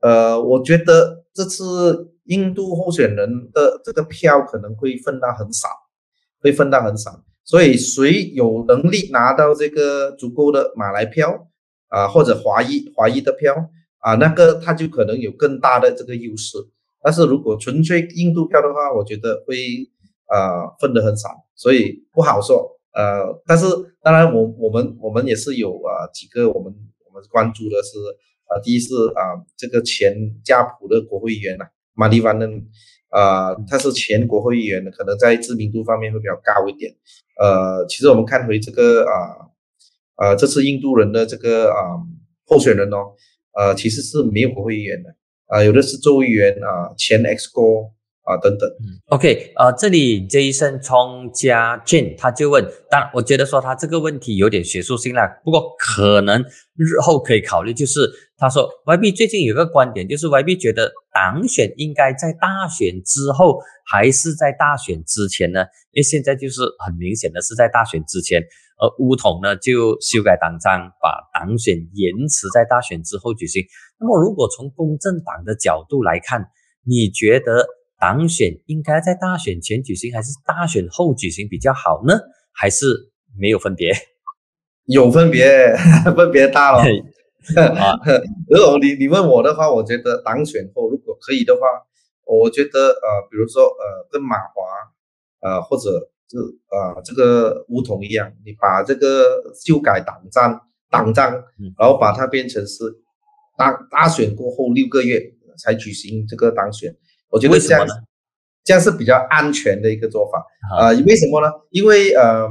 [0.00, 5.68] 呃，我觉得这次印度候选人的这个票可能会分到很少，
[6.40, 7.24] 会分到很少。
[7.44, 11.48] 所以谁有能力拿到这个足够的马来票
[11.88, 16.56] 啊，或者华裔华裔的票啊，那个他就可能有更大的这个优势。
[17.02, 19.56] 但是如果纯粹印度票的话，我觉得会
[20.28, 22.78] 呃分得很少，所以不好说。
[22.94, 23.64] 呃，但是
[24.02, 26.72] 当然我我们我们也是有啊几个我们
[27.06, 27.98] 我们关注的是
[28.46, 32.66] 啊，第一是啊这个前加普的国会议员呐，马蒂万嫩，
[33.08, 36.94] 啊他是前国会议员的，可能在知名度方面会比较高一点。
[37.40, 39.48] 呃，其实我们看回这个啊
[40.16, 41.96] 啊这次印度人的这个啊
[42.46, 43.14] 候选人哦，
[43.54, 45.08] 呃其实是没有国会议员的。
[45.52, 47.62] 啊，有的是州议员啊，前 X 哥。
[48.24, 56.40] 啊，等等，嗯，OK，呃，这里 Jason 冲加 Jane 他就问，但我觉得说他这个问题有点学术性了，不过可能
[56.76, 58.08] 日后可以考虑，就是
[58.38, 65.62] 他说 YB 最近有个观点，就是 YB 觉得党选应该在大选之后还是在大选之前呢？
[65.90, 68.40] 因为现在就是很明显的是在大选之前，
[68.78, 73.64] 而乌统呢就修改党章，把党选延迟在大选之后举行。
[73.98, 76.46] 那么如果从公正党的角度来看，
[76.86, 77.66] 你觉得？
[78.02, 82.18] 党选应该在大选前举行还是大选后举行比较好呢？
[82.50, 83.92] 还是没有分别？
[84.86, 85.72] 有分别，
[86.16, 86.82] 分别大了。
[87.78, 87.94] 啊，
[88.50, 91.60] 如果你你问我的话，我觉得党选后如果可以的话，
[92.26, 94.52] 我觉得呃，比如说呃，跟马华
[95.40, 96.36] 呃，或者是
[96.70, 101.32] 呃这个吴桐一样，你把这个修改党章党章，
[101.78, 102.82] 然后把它变成是
[103.56, 105.22] 大大选过后六个月
[105.56, 106.96] 才举行这个党选。
[107.32, 107.86] 我觉得这样，
[108.62, 110.44] 这样是比较安全的一个做法
[110.78, 110.90] 啊？
[111.06, 111.50] 为什么呢？
[111.70, 112.46] 因为呃，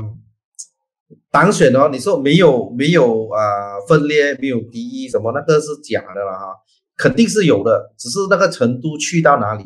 [1.29, 6.55] 党选哦，你说没有没有啊分裂，没有敌意什么，那个是假的了哈，
[6.97, 9.65] 肯定是有的，只是那个程度去到哪里？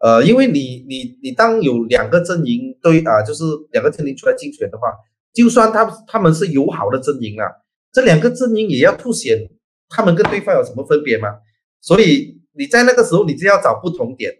[0.00, 4.92] 呃，因为你你你当有两个阵营对啊，就是两个阵营出来竞选的话，
[5.32, 7.46] 就算他他们是友好的阵营啊，
[7.92, 9.48] 这两个阵营也要凸显
[9.88, 11.28] 他们跟对方有什么分别吗？
[11.80, 14.34] 所以你在那个时候，你就要找不同点。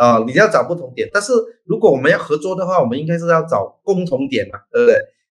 [0.00, 1.30] 啊，你要找不同点，但是
[1.64, 4.96] 如果我们要合作的话，我们应该是要找共同点嘛，对不对？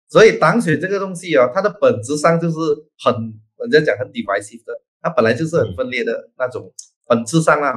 [0.08, 2.56] 所以党选这个东西啊，它的本质上就是
[3.02, 3.12] 很，
[3.58, 6.72] 人家讲很 divisive 的，它本来就是很分裂的那种
[7.08, 7.74] 本质上啊，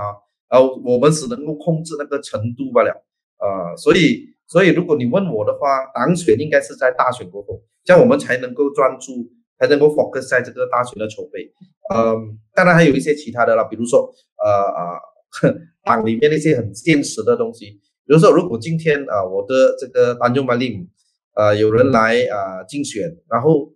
[0.47, 2.91] 然后我们只能够控制那个程度罢了，
[3.37, 9.11] 啊，所以所以如果你问我的话，党选应该是在大选过后，这样我们才能够专注，
[9.57, 11.51] 才能够 focus 在这个大选的筹备，
[11.95, 14.99] 嗯，当然还有一些其他的啦，比如说呃啊。
[15.83, 17.65] 党里面那些很现实的东西，
[18.05, 20.87] 比如说，如果今天啊，我的这个丹中马令，
[21.35, 23.71] 呃，有人来啊竞选，然后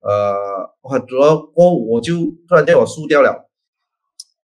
[0.00, 0.34] 呃，
[0.82, 2.14] 我主要我我就
[2.48, 3.48] 突然间我输掉了，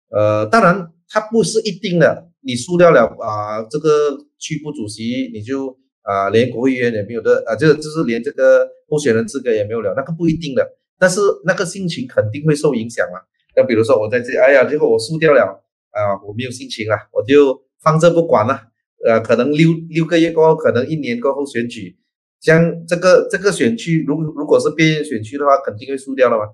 [0.10, 10.68] 呃，当然他不是一定的，你输掉了啊，这个区部主席你就啊连国会议员也没有的啊，就就是连这个候选人资格也没有了，那个不一定的，
[11.00, 13.18] 但是那个心情肯定会受影响啊。
[13.56, 15.64] 那比如说我在这，哎呀，结果我输掉了。
[15.98, 18.62] 啊，我没有心情了，我就放这不管了。
[19.06, 21.98] 呃，可能六六个月过后，可能一年过后选举，
[22.40, 26.54] 像这个这个选区，如如果是边缘选区的话，肯定会输掉了嘛。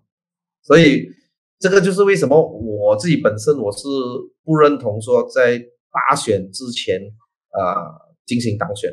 [0.61, 1.09] 所以
[1.59, 3.87] 这个就是为什么我自己本身我是
[4.43, 5.57] 不认同说在
[5.91, 7.01] 大选之前
[7.51, 8.91] 啊进行党选。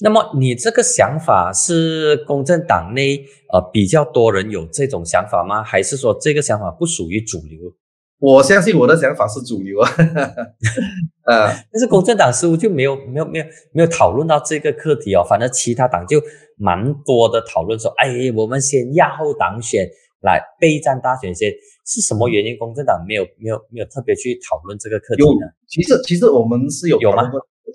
[0.00, 5.62] 那么你这个想法是公正党内呃比较多人有这种想法吗？
[5.62, 7.76] 还是说这个想法不属于主流？
[8.24, 9.90] 我相信我的想法是主流啊，
[11.28, 13.44] 呃，但是公正党似乎就没有没有没有
[13.74, 16.18] 没有讨论到这个课题哦，反正其他党就
[16.56, 19.86] 蛮多的讨论说，哎，我们先压后党选
[20.22, 21.52] 来备战大选先，
[21.84, 22.56] 是什么原因？
[22.56, 25.46] 公正党没有没有没有特别去讨论这个课题呢？
[25.68, 27.30] 其实其实我们是有有吗？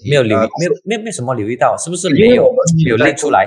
[0.10, 2.52] 没有留意，没有没有没有什么留意到，是不是没有
[2.84, 3.45] 没有列出来？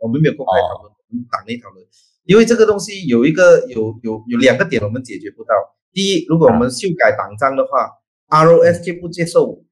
[0.00, 1.86] 我们没有公开讨论，我们党内讨论，
[2.24, 5.54] 因为这个东西有一个有有有两个点我们解决不到。
[5.92, 7.90] 第一，如果我们修改党章的话
[8.28, 9.62] ，ROS 接不接受？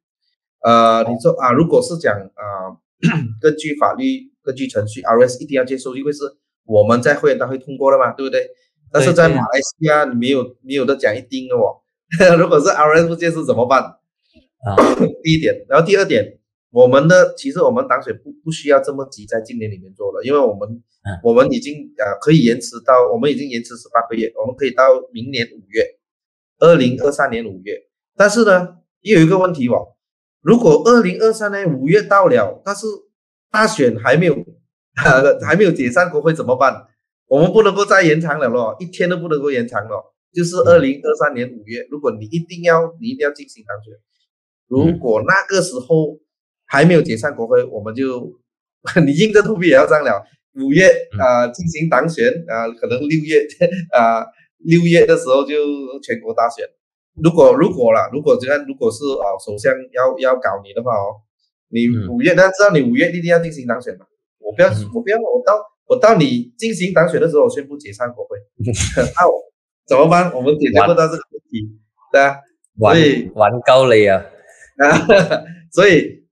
[0.63, 2.77] 呃，你说啊，如果是讲啊，
[3.41, 4.05] 根据法律、
[4.43, 6.19] 根据程序，ROS 一定要接受，因为是
[6.67, 8.47] 我们在会员大会通过了嘛，对不对？
[8.93, 11.81] 但是在马来西亚，你没有没有的讲一定的哦。
[12.39, 13.83] 如果是 ROS 不接受怎么办？
[13.83, 14.77] 啊，
[15.25, 16.39] 第一点，然后第二点，
[16.71, 20.83] 我们的其实我们党选不不需要这么急在今年里面做了，因为我们
[21.23, 25.97] 我们已经呃可以延迟到，我们已经延迟十八个月，我们可以到明年五月。
[26.61, 27.75] 二零二三年五月，
[28.17, 29.97] 但是呢，也有一个问题哦。
[30.41, 32.87] 如果二零二三年五月到了，但是
[33.51, 34.37] 大选还没有，
[35.45, 36.87] 还没有解散国会怎么办？
[37.27, 40.15] 我们不能够再延长了咯，一天都不能够延长了。
[40.33, 43.93] 就是二零二三年五月，如果你一定要，你一定要进行当选。
[44.69, 46.19] 如果那个时候
[46.67, 48.39] 还没有解散国会，我们就
[49.05, 50.25] 你硬着头皮也要上了。
[50.55, 50.89] 五月
[51.19, 53.47] 啊，进行当选啊，可能六月
[53.93, 54.27] 啊。
[54.65, 55.55] 六月的时候就
[56.03, 56.65] 全国大选，
[57.23, 61.17] 如果如果啦，如果这样，如果是啊，首相要要搞你的话哦，
[61.69, 64.07] 你五月，大家知道你五月一定要进行当选嘛？
[64.39, 65.55] 我不要，我不要，我到
[65.87, 68.37] 我到你进行当选的时候，我宣布解散国会，
[69.17, 69.35] 那 我
[69.87, 70.33] 怎么办？
[70.35, 71.79] 我们解决不到这个问题，
[72.13, 72.37] 对啊，
[72.79, 74.25] 所以玩高了呀，
[74.79, 74.87] 啊，
[75.73, 76.25] 所以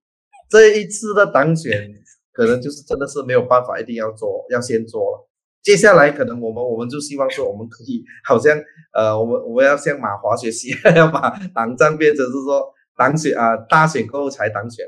[0.51, 1.93] 这一次的当选
[2.33, 5.28] 可能就是真的是没有办法，一定要做，要先做了。
[5.62, 8.56] 接下来可能我们我们就希望说，我们可以好像
[8.92, 14.86] 呃，我们我们要向马华学习， 要把党章变成是说党选啊，大选过后才党选。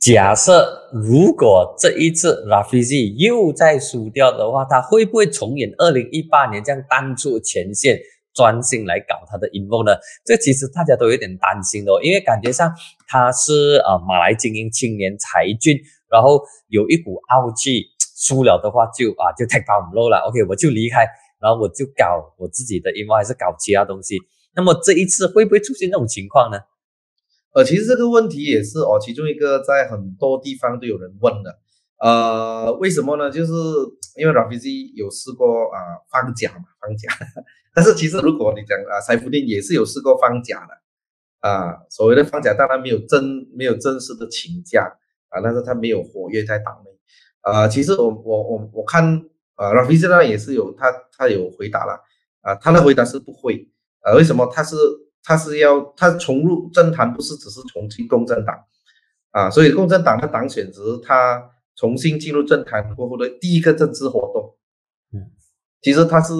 [0.00, 7.98] 假设如果这一次 Rafizi 又再输掉的话，他会不会重演二零一八年这样淡出前线，
[8.32, 9.96] 专心来搞他的 info 呢？
[10.24, 12.72] 这其实大家都有点担心的，因为感觉上
[13.08, 15.76] 他是呃马来精英青年才俊，
[16.08, 17.86] 然后有一股傲气，
[18.18, 21.06] 输了的话就啊就 take down low 了，OK 我就离开，
[21.38, 24.18] 然后我就搞我自己的 info 还是搞其他东西。
[24.56, 26.58] 那么这一次会不会出现这种情况呢？
[27.54, 31.58] 呃，其实这个问题也是哦，其中一个在很多地方都有人问的。
[32.00, 33.30] 呃，为什么呢？
[33.30, 33.52] 就是
[34.16, 35.78] 因为 RPG 有试过啊
[36.10, 37.08] 放假嘛，放假。
[37.72, 41.78] 但是其实如果你讲啊，财富店也是有试过放假的啊。
[41.88, 44.82] 所谓的放假，当然没有真没有正式的请假
[45.28, 46.97] 啊，但是他没有活跃在党内。
[47.40, 49.04] 啊，其实我我我我看
[49.54, 52.00] 啊，Rafizi 呢也是有他他有回答了
[52.42, 53.68] 啊，他的回答是不会
[54.00, 54.46] 啊，为什么？
[54.52, 54.76] 他是。
[55.24, 58.56] 他是要他重入政坛，不是只是重新共政党
[59.30, 64.56] 啊，所以共政党的党选只是他重新进入政坛过后的第一个政治活动。
[65.12, 65.28] 嗯，
[65.82, 66.32] 其实他是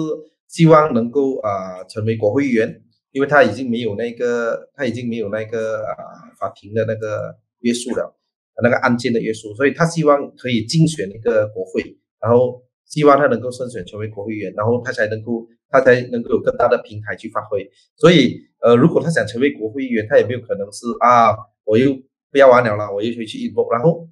[0.47, 2.81] 希望能够啊成为国会议员，
[3.11, 5.95] 因为他已经没有那个他已经没有那个啊
[6.39, 8.18] 法庭的那个约束了，
[8.63, 15.47] 那个案件的约束，所以他希望可以竞选一个国会，然后希望他能够胜选成为国会议员，然后他才能够。
[15.71, 21.93] 他才能够有更大的平台去发挥，所以，呃，如果他想成为国会议员，他也没有可能是啊，我又
[22.31, 24.07] 不要玩了了，我又回去一波，然后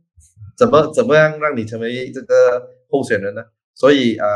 [0.55, 3.41] 怎么怎么样让你成为这个候选人呢？
[3.73, 4.27] 所以，呃，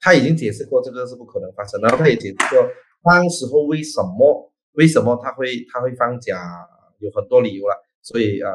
[0.00, 2.70] 他已经解释过这个是不可能发生，然后他也解释过
[3.02, 6.40] 当时候为什么为什么他会他会放假，
[7.00, 8.48] 有很多理由了，所以啊，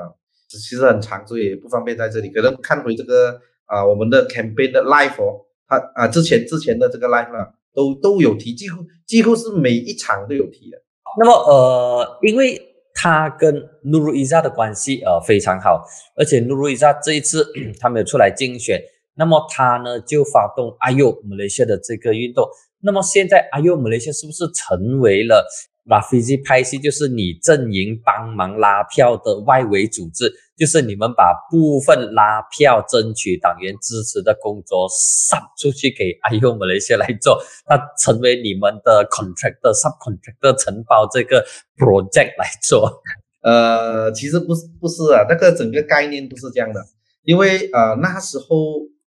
[0.57, 7.49] 其实很长，所以也不方便在这里，可能看回这个啊我们的 campaign 的 live 哦，他啊之前之前的这个 live 啊。
[7.71, 10.77] 都都有提，几乎几乎是每一场都有提的。
[11.19, 12.59] 那么呃，因为
[12.95, 15.85] 他跟 Nuruiza 的关系呃非常好，
[16.15, 17.47] 而且 Nuruiza 这一次
[17.79, 18.81] 他没有出来竞选，
[19.15, 22.49] 那么他呢就发动 Ayo Malaysia 的这个运动。
[22.81, 25.47] 那么现在 Ayo Malaysia 是不是成为了？
[25.89, 41.43] 拉飞机拍戏就是你阵营帮忙拉票的外围组织，就是你们把部分拉票、争取党员支持的工作上出去给阿尤马来西亚来做，那成为你们的 contractor、subcontractor 承包这个
[41.75, 43.01] project 来做。
[43.41, 46.79] 呃，其实不是，不是啊，那个整个概念不是这样的，
[47.23, 48.45] 因为呃那时候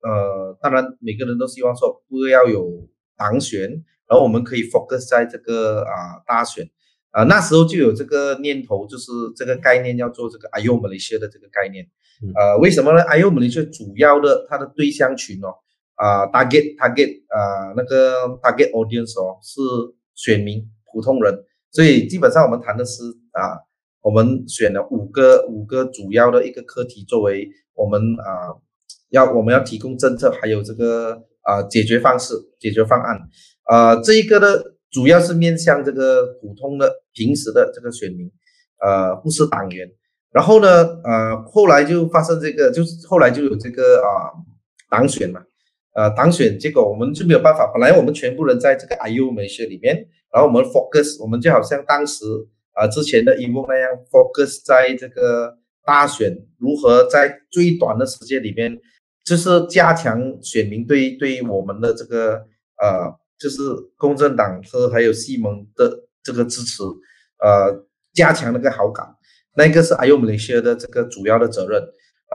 [0.01, 3.84] 呃，当然每个人都希望说不要有党选。
[4.12, 6.70] 然后我们可以 focus 在这个啊大选，
[7.12, 11.88] 啊那时候就有这个念头，就是这个概念要做这个 i o Malaysia 的这个概念，
[12.36, 15.55] 呃为什么呢？IU Malaysia 主要的它的对象群哦，
[15.95, 19.62] 啊 target target 啊那个 target audience 哦是
[20.14, 21.34] 选民普通人，
[21.72, 23.01] 所以基本上我们谈的是
[23.32, 23.64] 啊
[24.01, 28.59] 我们选了五个五个主要的一个课题作为我们啊
[29.09, 33.17] 要我们要提供政策还有这个啊解决方式解决方案。
[33.69, 34.47] 呃，这一个呢，
[34.91, 38.29] 主要是面向这个普通的平时的这个选民，
[38.79, 39.87] 呃，不是党员。
[40.31, 40.67] 然后呢，
[41.03, 44.31] 呃，后来就发生这个，就是后来就有这个啊
[44.89, 45.41] 党选嘛，
[45.93, 47.69] 呃，党选结果我们就没有办法。
[47.73, 49.95] 本来我们全部人在这个 IU 美学里面，
[50.33, 52.23] 然后我们 focus，我们就好像当时
[52.73, 58.77] 啊之前的 EVO 那样 focus 在这个大选如何在最短的时间里面，
[59.24, 62.45] 就是加强选民对对我们的这个
[62.78, 63.19] 呃。
[63.41, 63.59] 就是
[63.97, 65.91] 公正党和还有西蒙的
[66.22, 66.84] 这个支持，
[67.39, 69.15] 呃，加强那个好感，
[69.55, 71.82] 那个是阿尤姆雷西的这个主要的责任。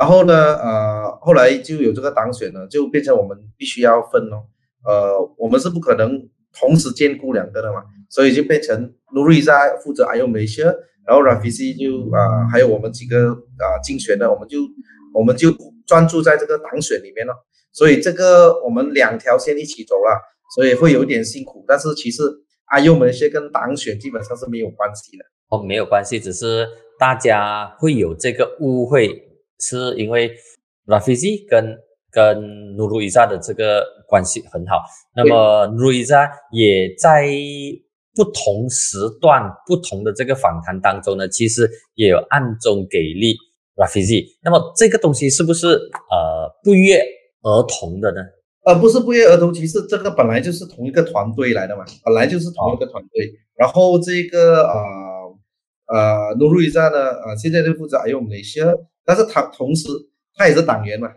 [0.01, 4.51] 然后呢，呃，后来就有这个党选呢，就变成我们必须要分哦，
[4.84, 14.59] 呃，我们是不可能同时兼顾两个的嘛，所以就变成努瑞在负责阿尤姆雷西，然后 Rafizi 就啊，还有我们几个啊竞选的，我们就
[15.17, 15.51] 我们就
[15.87, 17.35] 专注在这个党选里面了。
[17.73, 20.37] 所以这个我们两条线一起走了。
[20.55, 22.23] 所以会有点辛苦，但是其实
[22.67, 26.64] 阿尤们些跟党选基本上是没有关系的哦，没有关系，只是
[27.01, 29.11] 大家会有这个误会，
[29.59, 30.31] 是因为
[30.87, 31.77] Rafizi 跟
[32.12, 34.81] 跟努鲁伊扎的这个关系很好，
[35.17, 37.29] 那么努鲁伊扎也在
[38.14, 43.35] 不同时段、不同的这个访谈当中呢，其实也有暗中给力
[43.77, 46.99] Rafizi，那么这个东西是不是呃不约
[47.43, 48.20] 而同的呢？
[48.64, 53.33] 呃，不是不约而同，其实这个本来就是同一个团队来的嘛，本来就是同一个团队。
[53.55, 54.74] 然后这个呃
[55.87, 58.64] 呃努鲁伊扎呢，呃现在就负责用哪些？
[59.05, 59.87] 但是他同时
[60.35, 61.09] 他也是党员嘛，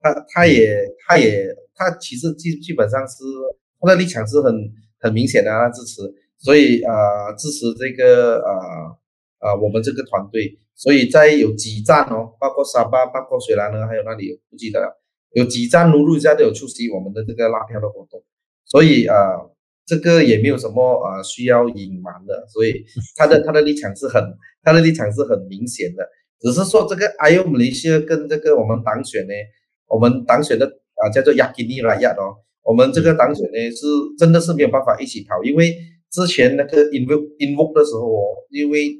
[0.00, 3.24] 他他也他也他其实基基本上是
[3.80, 4.54] 他的立场是很
[5.00, 6.02] 很明显的，他支持，
[6.36, 8.52] 所以呃支持这个呃
[9.40, 15.00] 呃我们这个团队，所以在有几站哦，包括沙巴、包括雪兰呢，还有那里不记得了，
[15.32, 18.22] 有几站陆陆续续都有出席我们的这个拉票的活动，
[18.64, 19.14] 所以呃
[19.86, 22.84] 这个也没有什么呃需要隐瞒的，所以
[23.16, 24.22] 他的他的立场是很
[24.62, 26.06] 他的立场是很明显的。
[26.40, 29.34] 只是说这个 IU 马来西跟这个我们党选呢，
[29.88, 33.86] 我们党选的啊叫做 Yakini Rakyat 哦，我们这个党选呢是
[34.16, 35.74] 真的是没有办法一起跑，因为
[36.12, 38.94] 之前那个 invoke invoke 的时候哦，因为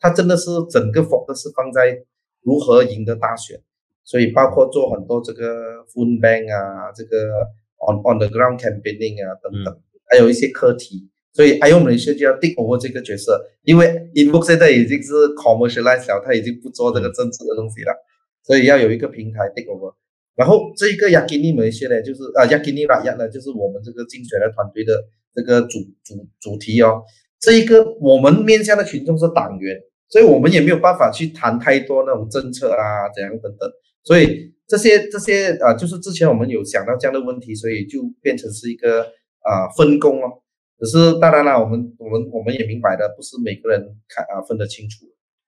[0.00, 2.02] 他真的是整个 focus 是放在
[2.42, 3.60] 如何赢得大选，
[4.02, 7.46] 所以包括做很多这个 phone bank 啊，这个
[7.78, 11.08] on on the ground campaigning 啊等等，还有一些课题。
[11.32, 17.94] 所以 i o 马来西亚就要 take over 这个角色，因为 Inbox 现在已经是 commercialize 了，他已经不做这个政治的东西了，
[18.42, 19.94] 所以要有一个平台 take over。
[20.34, 24.92] 然后这一个 Yakini 马来西亚呢，就是啊 Yakini Rakyat 呢，就是我们这个竞选的团队的
[25.32, 27.04] 这个主主主题哦。
[27.38, 29.80] 这一个我们面向的群众是党员，
[30.10, 33.70] 所以我们也没有办法去谈太多那种政策啊怎样等等。
[34.02, 39.02] 所以这些这些啊，就是之前我们有想到这样的问题，所以就变成是一个
[39.40, 40.42] 啊分工哦。
[40.78, 45.04] 只是当然了，我们我们我们也明白的，不是每个人看啊分得清楚。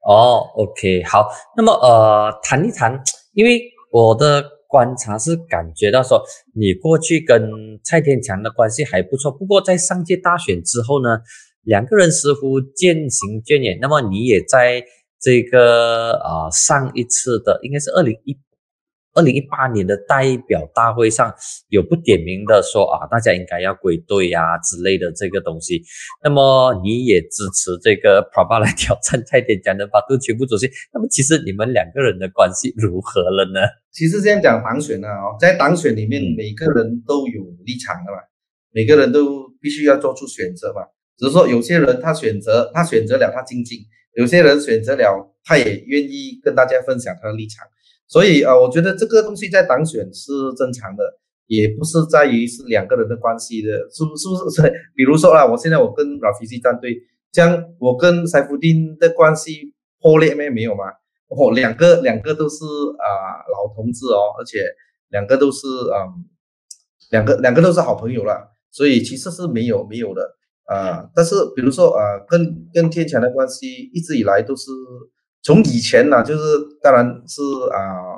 [0.06, 3.02] 哦，OK，好，那么呃谈一谈，
[3.32, 6.22] 因为我的观察是感觉到说，
[6.54, 7.50] 你过去跟
[7.82, 11.20] 蔡天强的关系还不错，不过在上届大选之后呢，
[11.62, 13.78] 两个人似乎渐行渐远。
[13.80, 14.84] 那么你也在
[15.20, 18.38] 这个啊上一次的应该是二零一。
[19.14, 21.34] 二零一八年的代表大会上
[21.68, 25.82] 有不点名的说啊，大家应该要归队呀之类的这个东西。
[26.24, 30.66] 那么你也支持这个 Prabha 来挑战蔡天讲的法度全部主席。
[30.94, 33.60] 那么其实你们两个人的关系如何了呢？
[33.92, 38.16] 其实这样讲党选呢，哦，在党选里面每个人都有立场的嘛，
[38.72, 40.80] 每个人都必须要做出选择嘛。
[41.18, 43.78] 只是说有些人他选择他选择了他静静，
[44.14, 47.66] 有些人选择了他也愿意跟大家分享他的立场。
[48.08, 51.02] 所以啊，我觉得这个东西在党选是正常的，
[51.46, 54.62] 也不是在于是两个人的关系的，是不是不 是？
[54.94, 56.96] 比如说啊，我现在我跟老皮西站队，
[57.32, 60.84] 像我跟塞夫丁的关系破裂没没有吗？
[61.28, 62.64] 哦，两个两个都是
[62.98, 64.58] 啊老同志哦，而且
[65.08, 66.28] 两个都是嗯，
[67.10, 70.36] 两个两个都是好朋友了，所以其实是没有没有的
[70.66, 71.08] 啊。
[71.14, 74.70] 但是比如说啊，跟跟天强的关系一直以来都是。
[75.44, 76.40] 从以前呢，就是
[76.80, 77.42] 当然是
[77.72, 78.14] 啊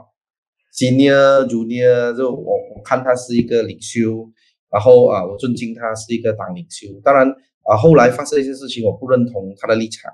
[0.76, 4.28] ，senior junior，就我我看他是一个领袖，
[4.70, 6.86] 然后啊，我尊敬他是一个党领袖。
[7.02, 7.26] 当然
[7.62, 10.12] 啊，后来发生一些事情，我不认同他的立场，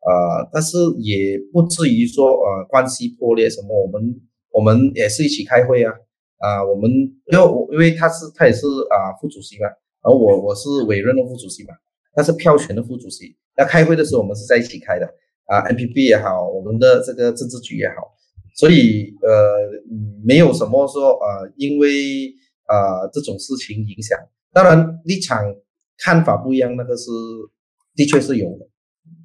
[0.00, 3.68] 呃，但是也不至于说呃关系破裂什么。
[3.80, 4.20] 我们
[4.50, 5.92] 我们也是一起开会啊，
[6.38, 9.68] 啊，我们因为我因为他是他也是啊副主席嘛，
[10.02, 11.74] 然后我我是委任的副主席嘛，
[12.14, 13.36] 他是票选的副主席。
[13.56, 15.08] 那开会的时候我们是在一起开的。
[15.48, 18.12] 啊，M P P 也好，我们的这个政治局也好，
[18.54, 19.56] 所以呃，
[20.22, 21.88] 没有什么说呃，因为
[22.66, 24.18] 啊这种事情影响。
[24.52, 25.42] 当然立场
[25.96, 27.10] 看法不一样，那个是
[27.96, 28.66] 的确是有的。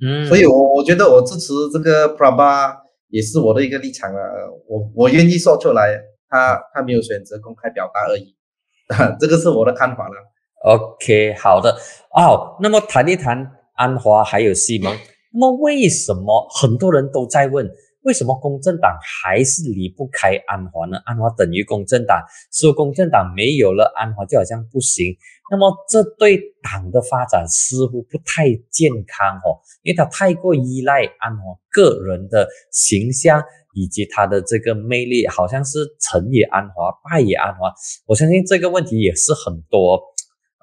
[0.02, 2.74] 嗯，所以我我觉得我支持这个 Prabha
[3.10, 4.22] 也是我的一个立场啊，
[4.70, 6.00] 我我愿意说出来，
[6.30, 8.34] 他他没有选择公开表达而已，
[9.20, 10.16] 这个是我的看法了。
[10.64, 11.76] OK，好的
[12.16, 14.98] 哦，那么谈一谈安华还有西蒙。
[15.34, 17.70] 那么为什么很多人都在问，
[18.04, 20.98] 为什么公正党还是离不开安华呢？
[21.04, 25.14] 安华等于公正党，说公正党没有了安华就好像不行。
[25.52, 33.44] 那么这对党的发展似乎不太健康哦，因为他太过依赖安华个人的形象
[33.74, 37.74] 以及他的这个魅力，好像是成也安华，败也安华。
[38.06, 40.00] 我相信这个问题也是很多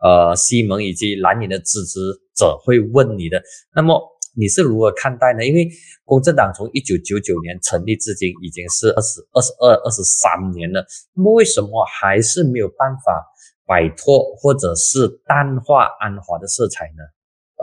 [0.02, 1.98] 呃西蒙以及蓝营的支持
[2.34, 3.42] 者会问你的。
[3.74, 4.00] 那么。
[4.36, 5.44] 你是如何看待呢？
[5.44, 5.68] 因为
[6.04, 10.86] 公正党从一九九九年成立至今已经是二十二十二二十三年了，
[11.16, 13.26] 那么为什么还是没有办法
[13.66, 17.02] 摆脱或者是淡化安华的色彩呢？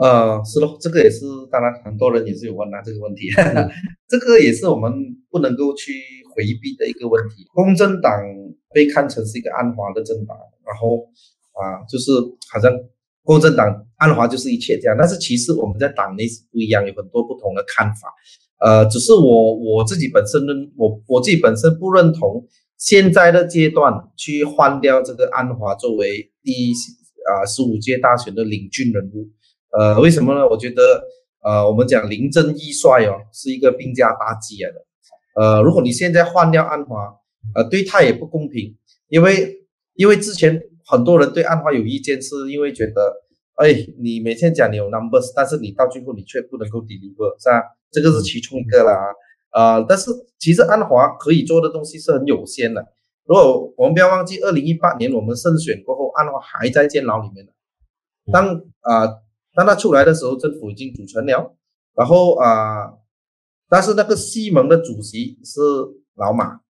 [0.04, 3.28] 呃，是咯，这个也是，当然很多人也是有问啊这个问题，
[4.06, 4.92] 这个也是我们
[5.30, 5.94] 不能够去
[6.34, 7.46] 回避的一个问题。
[7.54, 8.12] 公正党
[8.74, 10.36] 被看成是一个安华的政党，
[10.66, 11.08] 然后
[11.60, 12.10] 啊，就是
[12.52, 12.72] 好像。
[13.24, 18.10] 共产党安华就是一切这样，但是其实我们在党内是不一样，有很多不同的看法。
[18.58, 22.42] 呃，只是我我自己本身认我我自己本身不认同
[22.78, 26.72] 现在的阶段去换掉这个安华作为第一
[27.30, 29.28] 啊十五届大选的领军人物。
[29.78, 30.48] 呃，为什么呢？
[30.48, 31.02] 我觉得
[31.42, 34.86] 呃，我们讲临阵易帅哦，是一个兵家大忌来的。
[35.34, 37.14] 呃，如果你现在换掉安华，
[37.54, 38.74] 呃，对他也不公平，
[39.08, 39.56] 因为。
[39.98, 43.14] 因为之前很多人对安华有意见，是因为觉得，
[43.56, 47.62] 哎，你每天讲你有 numbers，但是你到最后你却不能够 deliver，是吧？
[47.90, 48.96] 这个是其中一个啦，
[49.50, 52.86] 啊，但是其实安华可以做的东西是很有限的。
[53.24, 57.52] 如果我们不要忘记，二零一八年我们胜选过后，安华还在监牢里面的。
[58.32, 59.20] 当啊，
[59.54, 61.54] 当他出来的时候，政府已经组成了，
[61.94, 62.94] 然后啊，
[63.68, 65.60] 但是那个西盟的主席是
[66.14, 66.60] 老马，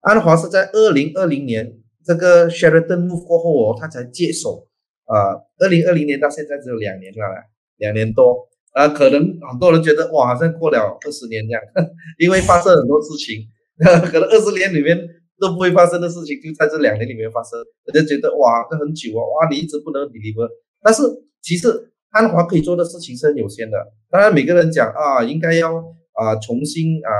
[0.00, 4.66] 安华是在二零二零年这个 Sheraton move 过后哦，他才接手
[5.06, 7.18] 啊，二零二零年到现在只有两年了，
[7.78, 11.62] 两年多啊，可能很多人觉得哇，好像过了二十年这样，
[12.18, 13.46] 因为发生很多事情，
[14.10, 14.98] 可能二十年里面。
[15.36, 20.48] 都不会发生的事情，就在这两年里面发生，我就觉得哇，这很久啊，哇，你一直不能 deliver。
[20.80, 21.02] 但是
[21.42, 23.76] 其实安华可以做的事情是很有限的。
[24.08, 25.74] 当然，每个人讲啊，应该要
[26.12, 27.10] 啊重新啊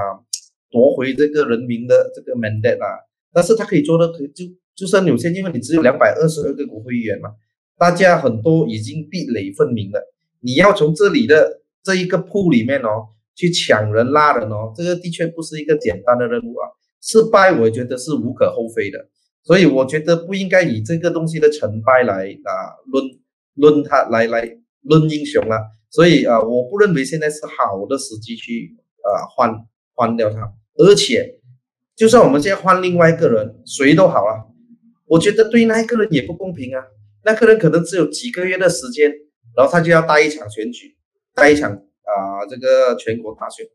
[0.71, 4.45] 夺回这个人民的这个 mandate 啊，但是他可以做的可就
[4.77, 7.31] 就是有限，因为你只有两百二十二个国会议员嘛，
[7.79, 10.01] 大家很多已经壁垒分明了，
[10.41, 16.69] 你要从这里的这一个铺里面哦去抢人拉人哦，这个的确不是一个简单的任务啊。
[17.01, 18.99] 失败，我觉得是无可厚非的，
[19.43, 22.51] 所以我觉得不应该以这个东西的成败来啊
[22.87, 23.05] 论
[23.55, 25.59] 论他来来论英雄啊，
[25.91, 29.55] 所以啊，我不认为现在是好的时机去啊换
[29.95, 31.41] 换掉他，而且
[31.95, 34.49] 就算我们现在换另外一个人，谁都好了，
[35.07, 36.83] 我觉得对那一个人也不公平啊，
[37.25, 39.13] 那个人可能只有几个月的时间，
[39.57, 40.97] 然后他就要带一场选举，
[41.35, 43.67] 带一场啊这个全国大选。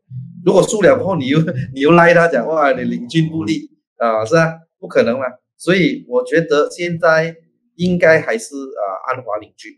[0.44, 1.38] 如果输了后，你又
[1.74, 4.54] 你又赖他讲哇，你领军不利啊，是啊？
[4.78, 5.26] 不可能嘛。
[5.56, 7.36] 所以我觉得现在
[7.76, 9.72] 应该还是啊安华领军，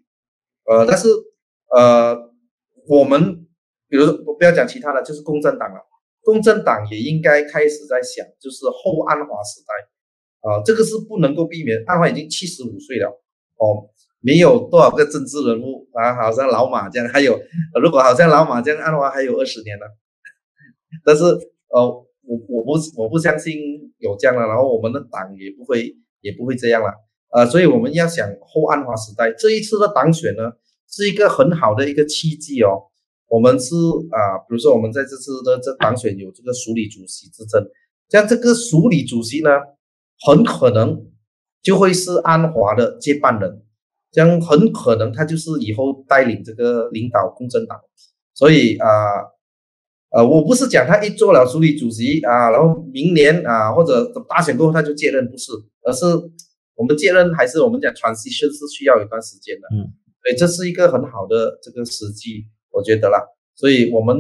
[0.65, 1.09] 呃，但是
[1.75, 2.17] 呃，
[2.89, 3.45] 我们
[3.89, 5.81] 比如说不要讲其他的，就是共产党了，
[6.23, 9.75] 共产党也应该开始在想，就是后安华时代
[10.43, 11.83] 啊，这个是不能够避免。
[11.87, 13.09] 安华已经七十五岁了
[13.57, 13.89] 哦，
[14.21, 17.41] 没有多少个政治人物啊，好像老马这样，还有
[17.81, 19.87] 如果好像老马这样，安华还有二十年呢。
[21.05, 21.25] 但是，
[21.69, 23.57] 呃，我我不我不相信
[23.99, 26.93] 有这样的，然后我们的党也不会也不会这样了，
[27.33, 30.53] 呃，所以我们要想后安华时代这一次的党选呢，
[30.89, 32.91] 是一个很好的一个契机哦。
[33.29, 33.75] 我们是
[34.11, 37.67] 啊，比如说我们在这次的这党选有这个署理主席之争，
[38.11, 39.51] 像这个署理主席呢，
[40.27, 41.07] 很可能
[41.63, 43.63] 就会是安华的接班人，
[44.11, 47.81] 这样很可能他就是以后带领这个领导共产党，
[48.35, 48.87] 所以啊。
[50.15, 55.51] 呃，我不是讲他一做了署理主席啊，然后明年啊或者大选过后他就接任，不是，
[55.87, 56.05] 而是
[56.75, 59.89] 我们接任还是我们讲 transition 是需要一段时间的，嗯，
[60.21, 64.15] 所以这是一个很好的这个时机，我觉得啦，所以我们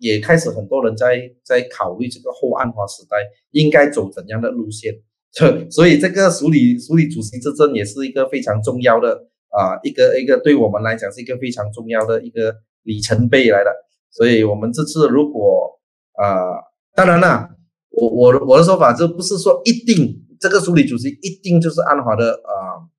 [0.00, 3.16] 也开始很多人在在考虑这个后安华时代
[3.52, 4.92] 应该走怎样的路线，
[5.70, 13.70] 所以这个署理署理主席之争也是一个非常重要的啊一个一个对我们来讲是一个非常重要的一个里程碑来的。
[14.12, 15.78] 所以，我们这次如果
[16.14, 16.34] 啊，
[16.96, 17.48] 当然了，
[17.90, 22.90] 我我我的说法，这不是说一定这个署理主席一定就是安华的啊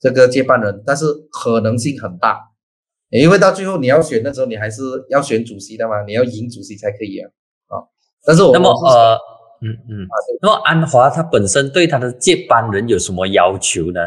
[0.00, 2.40] 这个接班人，但是可能性很大，
[3.10, 4.80] 因为到最后你要选的时候，你还是
[5.10, 7.28] 要选主席的嘛，你要赢主席才可以啊
[7.66, 7.84] 啊。
[8.24, 9.18] 但是我那么呃
[9.60, 10.06] 嗯嗯，
[10.42, 14.00] 那么安华他本身对他的接班人有什么要求呢？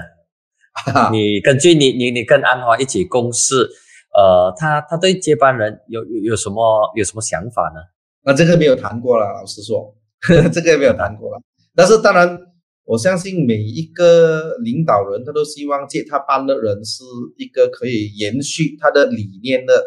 [1.12, 3.70] 你根据你你你跟安华一起共事。
[4.18, 7.82] 呃，他他对接班人有有有什么有什么想法呢？
[8.24, 9.96] 那这个没有谈过了，老实说，
[10.52, 11.40] 这个也没有谈过了。
[11.76, 12.40] 但是当然，
[12.86, 17.04] 我相信每一个领导人，他都希望接他班的人是
[17.38, 19.86] 一个可以延续他的理念的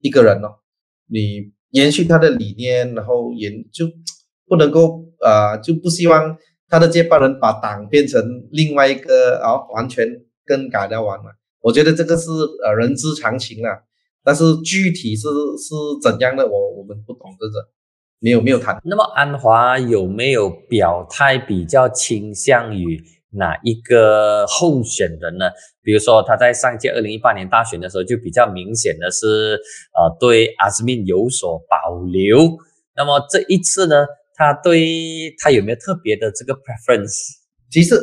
[0.00, 0.56] 一个人哦。
[1.06, 3.86] 你延续他的理念，然后延就
[4.48, 6.36] 不能够啊，就不希望
[6.68, 8.20] 他的接班人把党变成
[8.50, 10.06] 另外一个啊，完全
[10.46, 11.24] 更改掉完了。
[11.60, 12.30] 我觉得这个是
[12.64, 13.78] 呃人之常情啊，
[14.24, 15.28] 但是具体是
[15.58, 17.68] 是怎样的，我我们不懂这个，
[18.20, 18.80] 没有没有谈。
[18.84, 25.50] 那么安华有没有表态比较倾向于哪一个候选人呢？
[25.82, 29.58] 比如说他在上届二零一八年大选的时候就比较明显的是
[29.94, 32.56] 呃对阿斯敏有所保留。
[32.94, 34.06] 那么这一次呢，
[34.38, 37.12] 他对他有没有特别的这个 preference？
[37.68, 37.96] 其实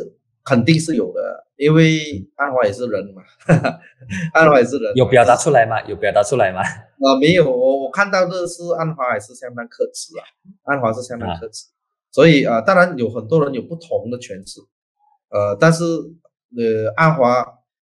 [0.44, 1.44] 肯定是有的。
[1.58, 2.02] 因为
[2.36, 3.24] 安华也是人嘛，
[4.36, 5.82] 安华也是人，有表达出来吗？
[5.88, 6.60] 有表达出来吗？
[6.60, 10.22] 啊，没有，我我看到的是安华还是相当克制啊，
[10.64, 11.68] 安华是相当克制，
[12.12, 14.60] 所以啊，当然有很多人有不同的诠释，
[15.30, 15.86] 呃，但是
[16.58, 17.46] 呃，安华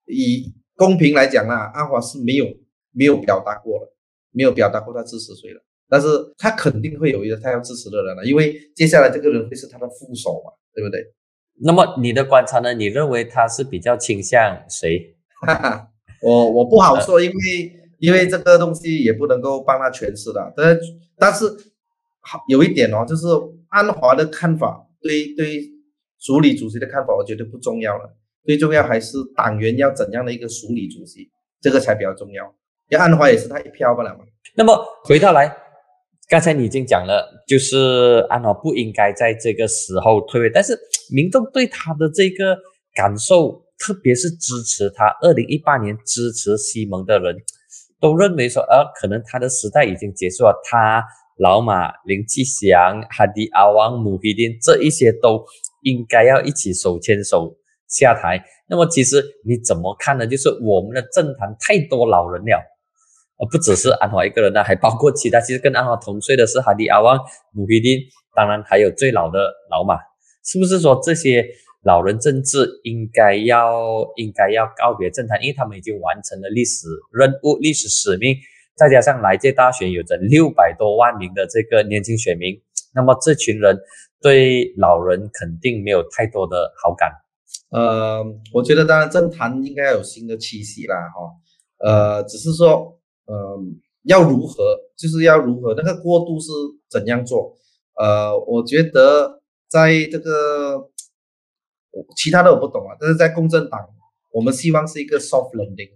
[0.04, 2.44] 以公平来讲啦，安华是没有
[2.92, 3.90] 没有表达过的，
[4.30, 6.06] 没有表达过他支持谁的，但是
[6.38, 11.00] 他肯定会有一个他要支持的人了，因为接下来这个人会是他的副手嘛，对不对？
[11.62, 12.74] 那么你的观察呢？
[12.74, 15.14] 你认为他是比较倾向谁？
[16.20, 20.52] 我我不好说，因为因为这个东西也不能够帮他诠释的。
[20.56, 20.76] 但
[21.16, 21.44] 但是
[22.20, 23.26] 好有一点哦，就是
[23.68, 25.62] 安华的看法，对对
[26.18, 28.16] 署理主席的看法，我觉得不重要了。
[28.44, 31.30] 最重要还是党员要怎样的一个署理主席，
[31.60, 32.52] 这个才比较重要。
[32.88, 34.24] 要安华也是他一票不了嘛。
[34.56, 35.56] 那么回到来。
[36.28, 40.76] 刚才你已经讲了，就是安华不应该在这个时候退位，但是
[41.12, 42.56] 民众对他的这个
[42.94, 47.36] 感受，特别是支持他二零一八年支持西蒙的人，
[48.00, 50.58] 都认为说，呃，可能他的时代已经结束了。
[50.64, 51.04] 他
[51.38, 55.44] 老马、林继祥、哈迪阿旺、穆希丁这一些都
[55.82, 57.54] 应该要一起手牵手
[57.86, 58.42] 下台。
[58.66, 60.26] 那么其实你怎么看呢？
[60.26, 62.62] 就是我们的政坛太多老人了。
[63.36, 65.40] 而不只是安华一个人呢，还包括其他。
[65.40, 67.18] 其实跟安华同岁的是哈迪阿旺、
[67.52, 67.98] 姆希丁，
[68.34, 69.98] 当然还有最老的老马。
[70.44, 71.44] 是不是说这些
[71.82, 75.42] 老人政治应该要应该要告别政坛？
[75.42, 78.36] 因为他们已经完成了历史任务、历史使命。
[78.76, 82.60] 再加上来届大选有着六百多万名的这个年轻选民，
[82.94, 83.78] 那么这群人
[84.20, 87.10] 对老人肯定没有太多的好感。
[87.70, 91.88] 呃，我觉得当然政坛应该有新的气息啦，哈。
[91.88, 93.00] 呃，只是说。
[93.26, 96.50] 嗯，要如何，就是要如何，那个过渡是
[96.90, 97.56] 怎样做？
[97.96, 100.90] 呃，我觉得在这个
[102.16, 103.80] 其他的我不懂啊，但是在共振党，
[104.32, 105.92] 我们希望是一个 soft landing，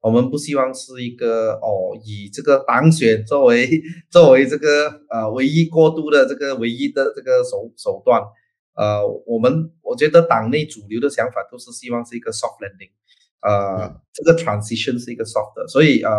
[0.00, 8.22] 我们不希望是一个哦，以这个党选作为作为这个呃唯一过渡的这个唯一的这个手手段。
[8.74, 12.92] 呃，我们我觉得党内主流的想法都是希望是一个 soft landing，
[13.40, 16.12] 呃，这个 transition 是一个 soft 的，所以啊。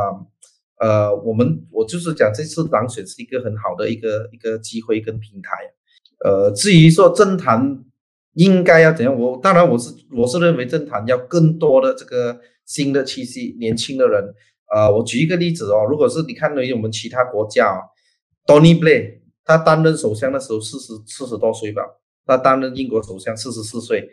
[0.83, 5.49] 呃，我们我就是讲这次党选是一个很好的一个一个机会跟平台。
[6.25, 7.85] 呃，至于说政坛
[8.33, 14.33] 应该要怎样，我当然我是我是认为政坛要更多的这个新的气息，年轻的人。
[14.75, 17.79] 呃，我举一个例子哦，如果是你看于我们其他国家
[18.45, 21.81] ，Tony Blair 他担任首相的时候四十四十多岁吧，
[22.25, 24.09] 他担任英国首相四十四岁。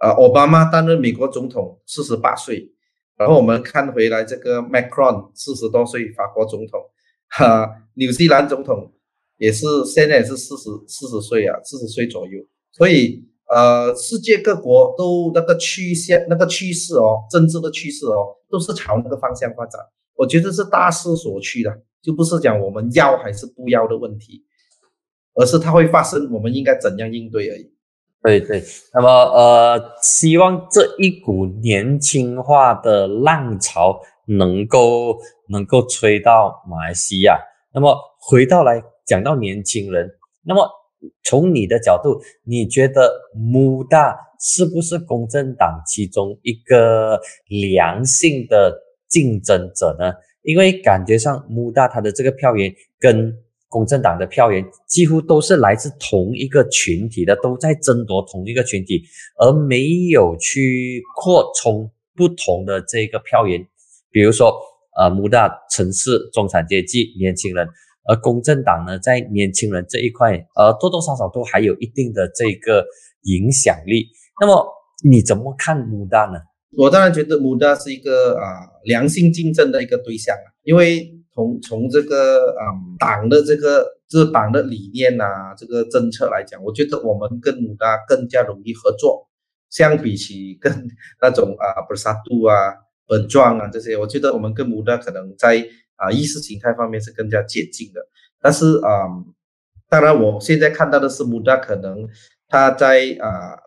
[0.00, 2.75] 呃，奥巴马担任美国总统四十八岁。
[3.16, 6.80] 然后我们看回来，这个 Macron 四十多岁，法国总统，
[7.28, 8.92] 哈，纽西兰总统
[9.38, 12.44] 也是现在也是四十四十岁啊，四十岁左右。
[12.72, 19.80] 所以，呃，世界各国都那个趋向那个趋势哦，政治的趋势哦，都是朝那个方向发展。
[20.14, 21.70] 我觉得是大势所趋的，
[22.02, 24.44] 就不是讲我们要还是不要的问题，
[25.34, 27.70] 而是它会发生，我们应该怎样应对而已。
[28.26, 28.60] 对对，
[28.92, 35.16] 那么呃，希望这一股年轻化的浪潮能够
[35.48, 37.38] 能够吹到马来西亚。
[37.72, 40.10] 那么回到来讲到年轻人，
[40.42, 40.68] 那么
[41.22, 48.76] 从你的角度，你觉得穆大是不是公正党其中一个良性的
[49.08, 50.12] 竞争者呢？
[50.42, 53.32] 因为感觉上穆大他的这个票源跟
[53.76, 59.02] 公正党的票源几乎都是来自同一个群体的，都在争夺同一个群体，
[59.38, 63.60] 而没有去扩充不同的这个票源。
[64.10, 64.58] 比如说，
[64.98, 67.68] 呃，穆大城市中产阶级年轻人，
[68.08, 72.82] 而公正党呢，在年轻人这一块，呃，多多少少都还有一定的这个
[73.24, 74.06] 影响力。
[74.40, 74.66] 那么
[75.04, 76.40] 你怎么看穆大呢？
[76.78, 81.12] 我当然觉得穆大是一个啊良性竞争的一个对象啊，因为。
[81.36, 89.28] 从从这个嗯党的这个这党的理念呐，这个政策来讲，我觉得我们跟穆达更加容易合作。
[89.68, 90.72] 相比起跟
[91.20, 92.54] 那种啊布萨杜啊
[93.06, 95.62] 本庄啊这些，我觉得我们跟穆达可能在
[95.96, 98.00] 啊意识形态方面是更加接近的。
[98.40, 99.10] 但是啊，
[99.90, 102.08] 当然我现在看到的是穆达可能
[102.48, 103.58] 他在啊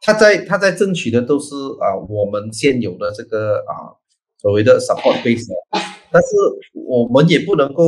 [0.00, 3.94] 他在他在争取的都是啊我们现有的这个啊
[4.40, 5.46] 所谓的 support base。
[6.14, 6.28] 但是
[6.86, 7.82] 我们也不能够，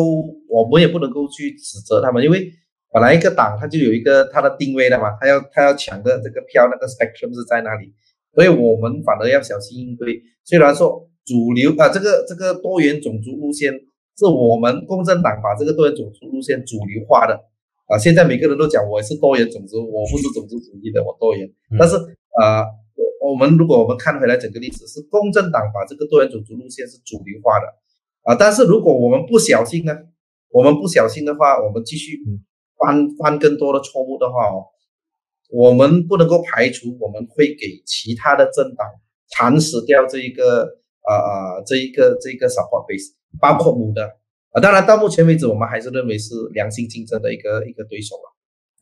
[0.49, 2.51] 我们也不能够去指责他们，因为
[2.91, 7.95] 本来一个党它就有一个它的定位的嘛，它要它要抢的这个票，那个 spectrum 是在哪里？
[8.35, 10.21] 所以我们反而要小心应对。
[10.43, 13.73] 虽然说主流啊，这个这个多元种族路线
[14.19, 17.39] 是我们共产党把这个多元种族路线主流化的
[17.87, 21.49] 啊，现在每个人都讲我是多元种族，我不是种族主义的，我多元。
[21.79, 21.95] 但是
[22.43, 22.67] 啊，
[23.23, 27.67] 我们如果我们看回来整个历史，是共产党把这个多元种族路线是主流化的。
[28.27, 28.35] 啊！
[28.35, 29.95] 但是如果我们不小心呢？
[30.51, 32.19] 我们不小心的话，我们继续
[32.79, 34.67] 犯犯更多的错误的话哦，
[35.51, 38.87] 我们不能够排除我们会给其他的政党
[39.29, 40.65] 蚕食掉这一个
[41.03, 44.03] 啊啊这一个这一个 support base，包括母的
[44.51, 44.61] 啊。
[44.61, 48.33] 当然到目前为止，我们还是认为是良性竞争的一个一个对手了。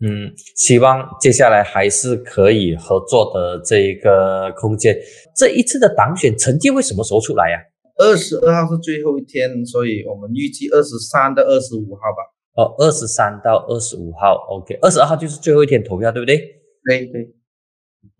[0.01, 4.97] 嗯，希望接下来还是可以合作的这一个空间。
[5.37, 7.59] 这一次的党选成绩会什么时候出来呀？
[7.97, 12.23] 二十二号是最后一天，所以我们预计二十三到二十五号吧。
[12.57, 16.39] 哦，二十三到二十五号，OK，二十二号就是最后一天投票，对不对？
[16.85, 17.35] 对对。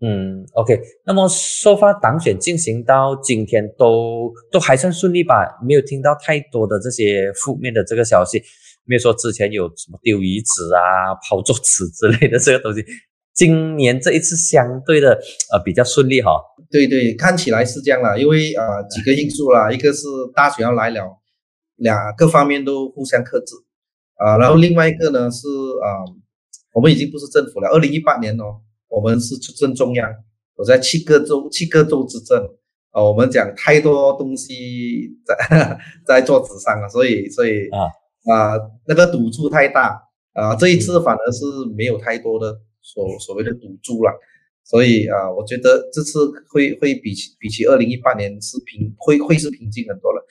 [0.01, 0.81] 嗯，OK。
[1.05, 5.57] 那么，收发党选进行到今天都都还算顺利吧？
[5.65, 8.41] 没有听到太多的这些负面的这个消息，
[8.83, 12.83] 没有说之前有什么丢遗址啊、抛桌子之类的这个东西。
[13.35, 15.19] 今年这一次相对的
[15.51, 16.31] 呃比较顺利哈。
[16.71, 21.17] 对对，看起来是这样了，因为呃几个因素啦，一个是大选要来了，
[21.75, 23.53] 两各方面都互相克制
[24.15, 26.01] 啊，然后另外一个呢是啊，
[26.73, 28.61] 我们已经不是政府了，二零一八年哦。
[28.87, 30.09] 我们是执政中央，
[30.55, 32.39] 我在七个州，七个州执政
[32.91, 33.03] 啊。
[33.03, 35.35] 我们讲太多东西在
[36.07, 37.81] 在桌子上了，所以所以啊
[38.31, 38.55] 啊
[38.87, 40.55] 那个赌注太大啊。
[40.55, 41.43] 这一次反而是
[41.75, 42.55] 没有太多的
[42.85, 44.13] 所所谓的赌注了，
[44.63, 50.23] 所以啊，我觉得这次会会比起比起二零一八年是平会会是平静很多了。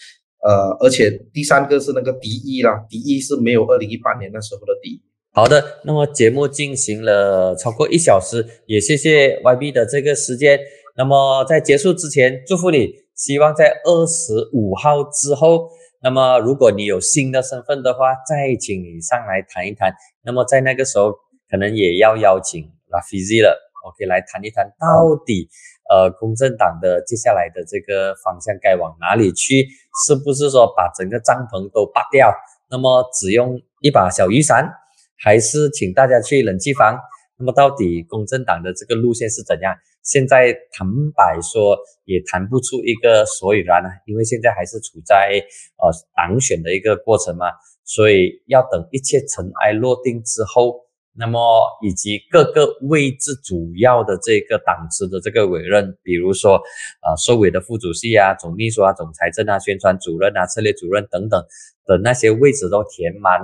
[0.46, 5.02] 呃，而且第三个是那个敌意啦，敌意是没有二零一八年那时候的敌。
[5.32, 10.60] 好的，那么节目进行了超过一小时，也谢谢 YB 的这个时间。
[10.96, 15.68] 那么在结束之前，祝福你，希望在二十五号之后，
[16.04, 19.92] 那么如果你有新的身份的话，再请你上来谈一谈。
[20.24, 21.12] 那么在那个时候，
[21.50, 25.48] 可能也要邀请 Rafizi 了，OK，来谈一谈到底
[25.90, 29.66] 呃公正党的接下来的这个方向该往哪里去？
[30.06, 32.34] 是不是说把整个帐篷都拔掉？
[32.70, 34.68] 那么只用一把小雨伞？
[35.16, 36.98] 还是请大家去冷气房。
[37.36, 39.74] 那么到底公正党的这个路线是怎样？
[40.02, 45.42] 现在坦白说也谈不出一个所以然啊，因为现在还是处在
[45.78, 47.46] 呃党选的一个过程嘛，
[47.84, 50.84] 所以要等一切尘埃落定之后，
[51.16, 51.38] 那么
[51.82, 61.44] 以及各个位置主要的这个党职的这个委任，比如说呃收委的副主席啊、总秘书啊、总财政啊、宣传主任啊、策略主任等等
[61.86, 63.40] 的那些位置都填满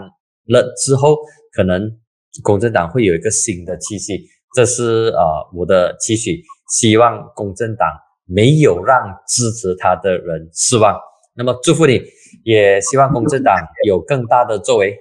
[0.47, 1.16] 了之后。
[1.53, 1.99] 可能
[2.45, 7.89] 公正党会有一个新的气息，这是呃我的期许，希望公正党
[8.25, 8.97] 没有让
[9.27, 10.97] 支持他的人失望。
[11.35, 12.01] 那么祝福你，
[12.45, 14.97] 也希望公正党有更大的作为。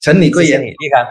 [0.00, 1.06] 陈李贵言，立康。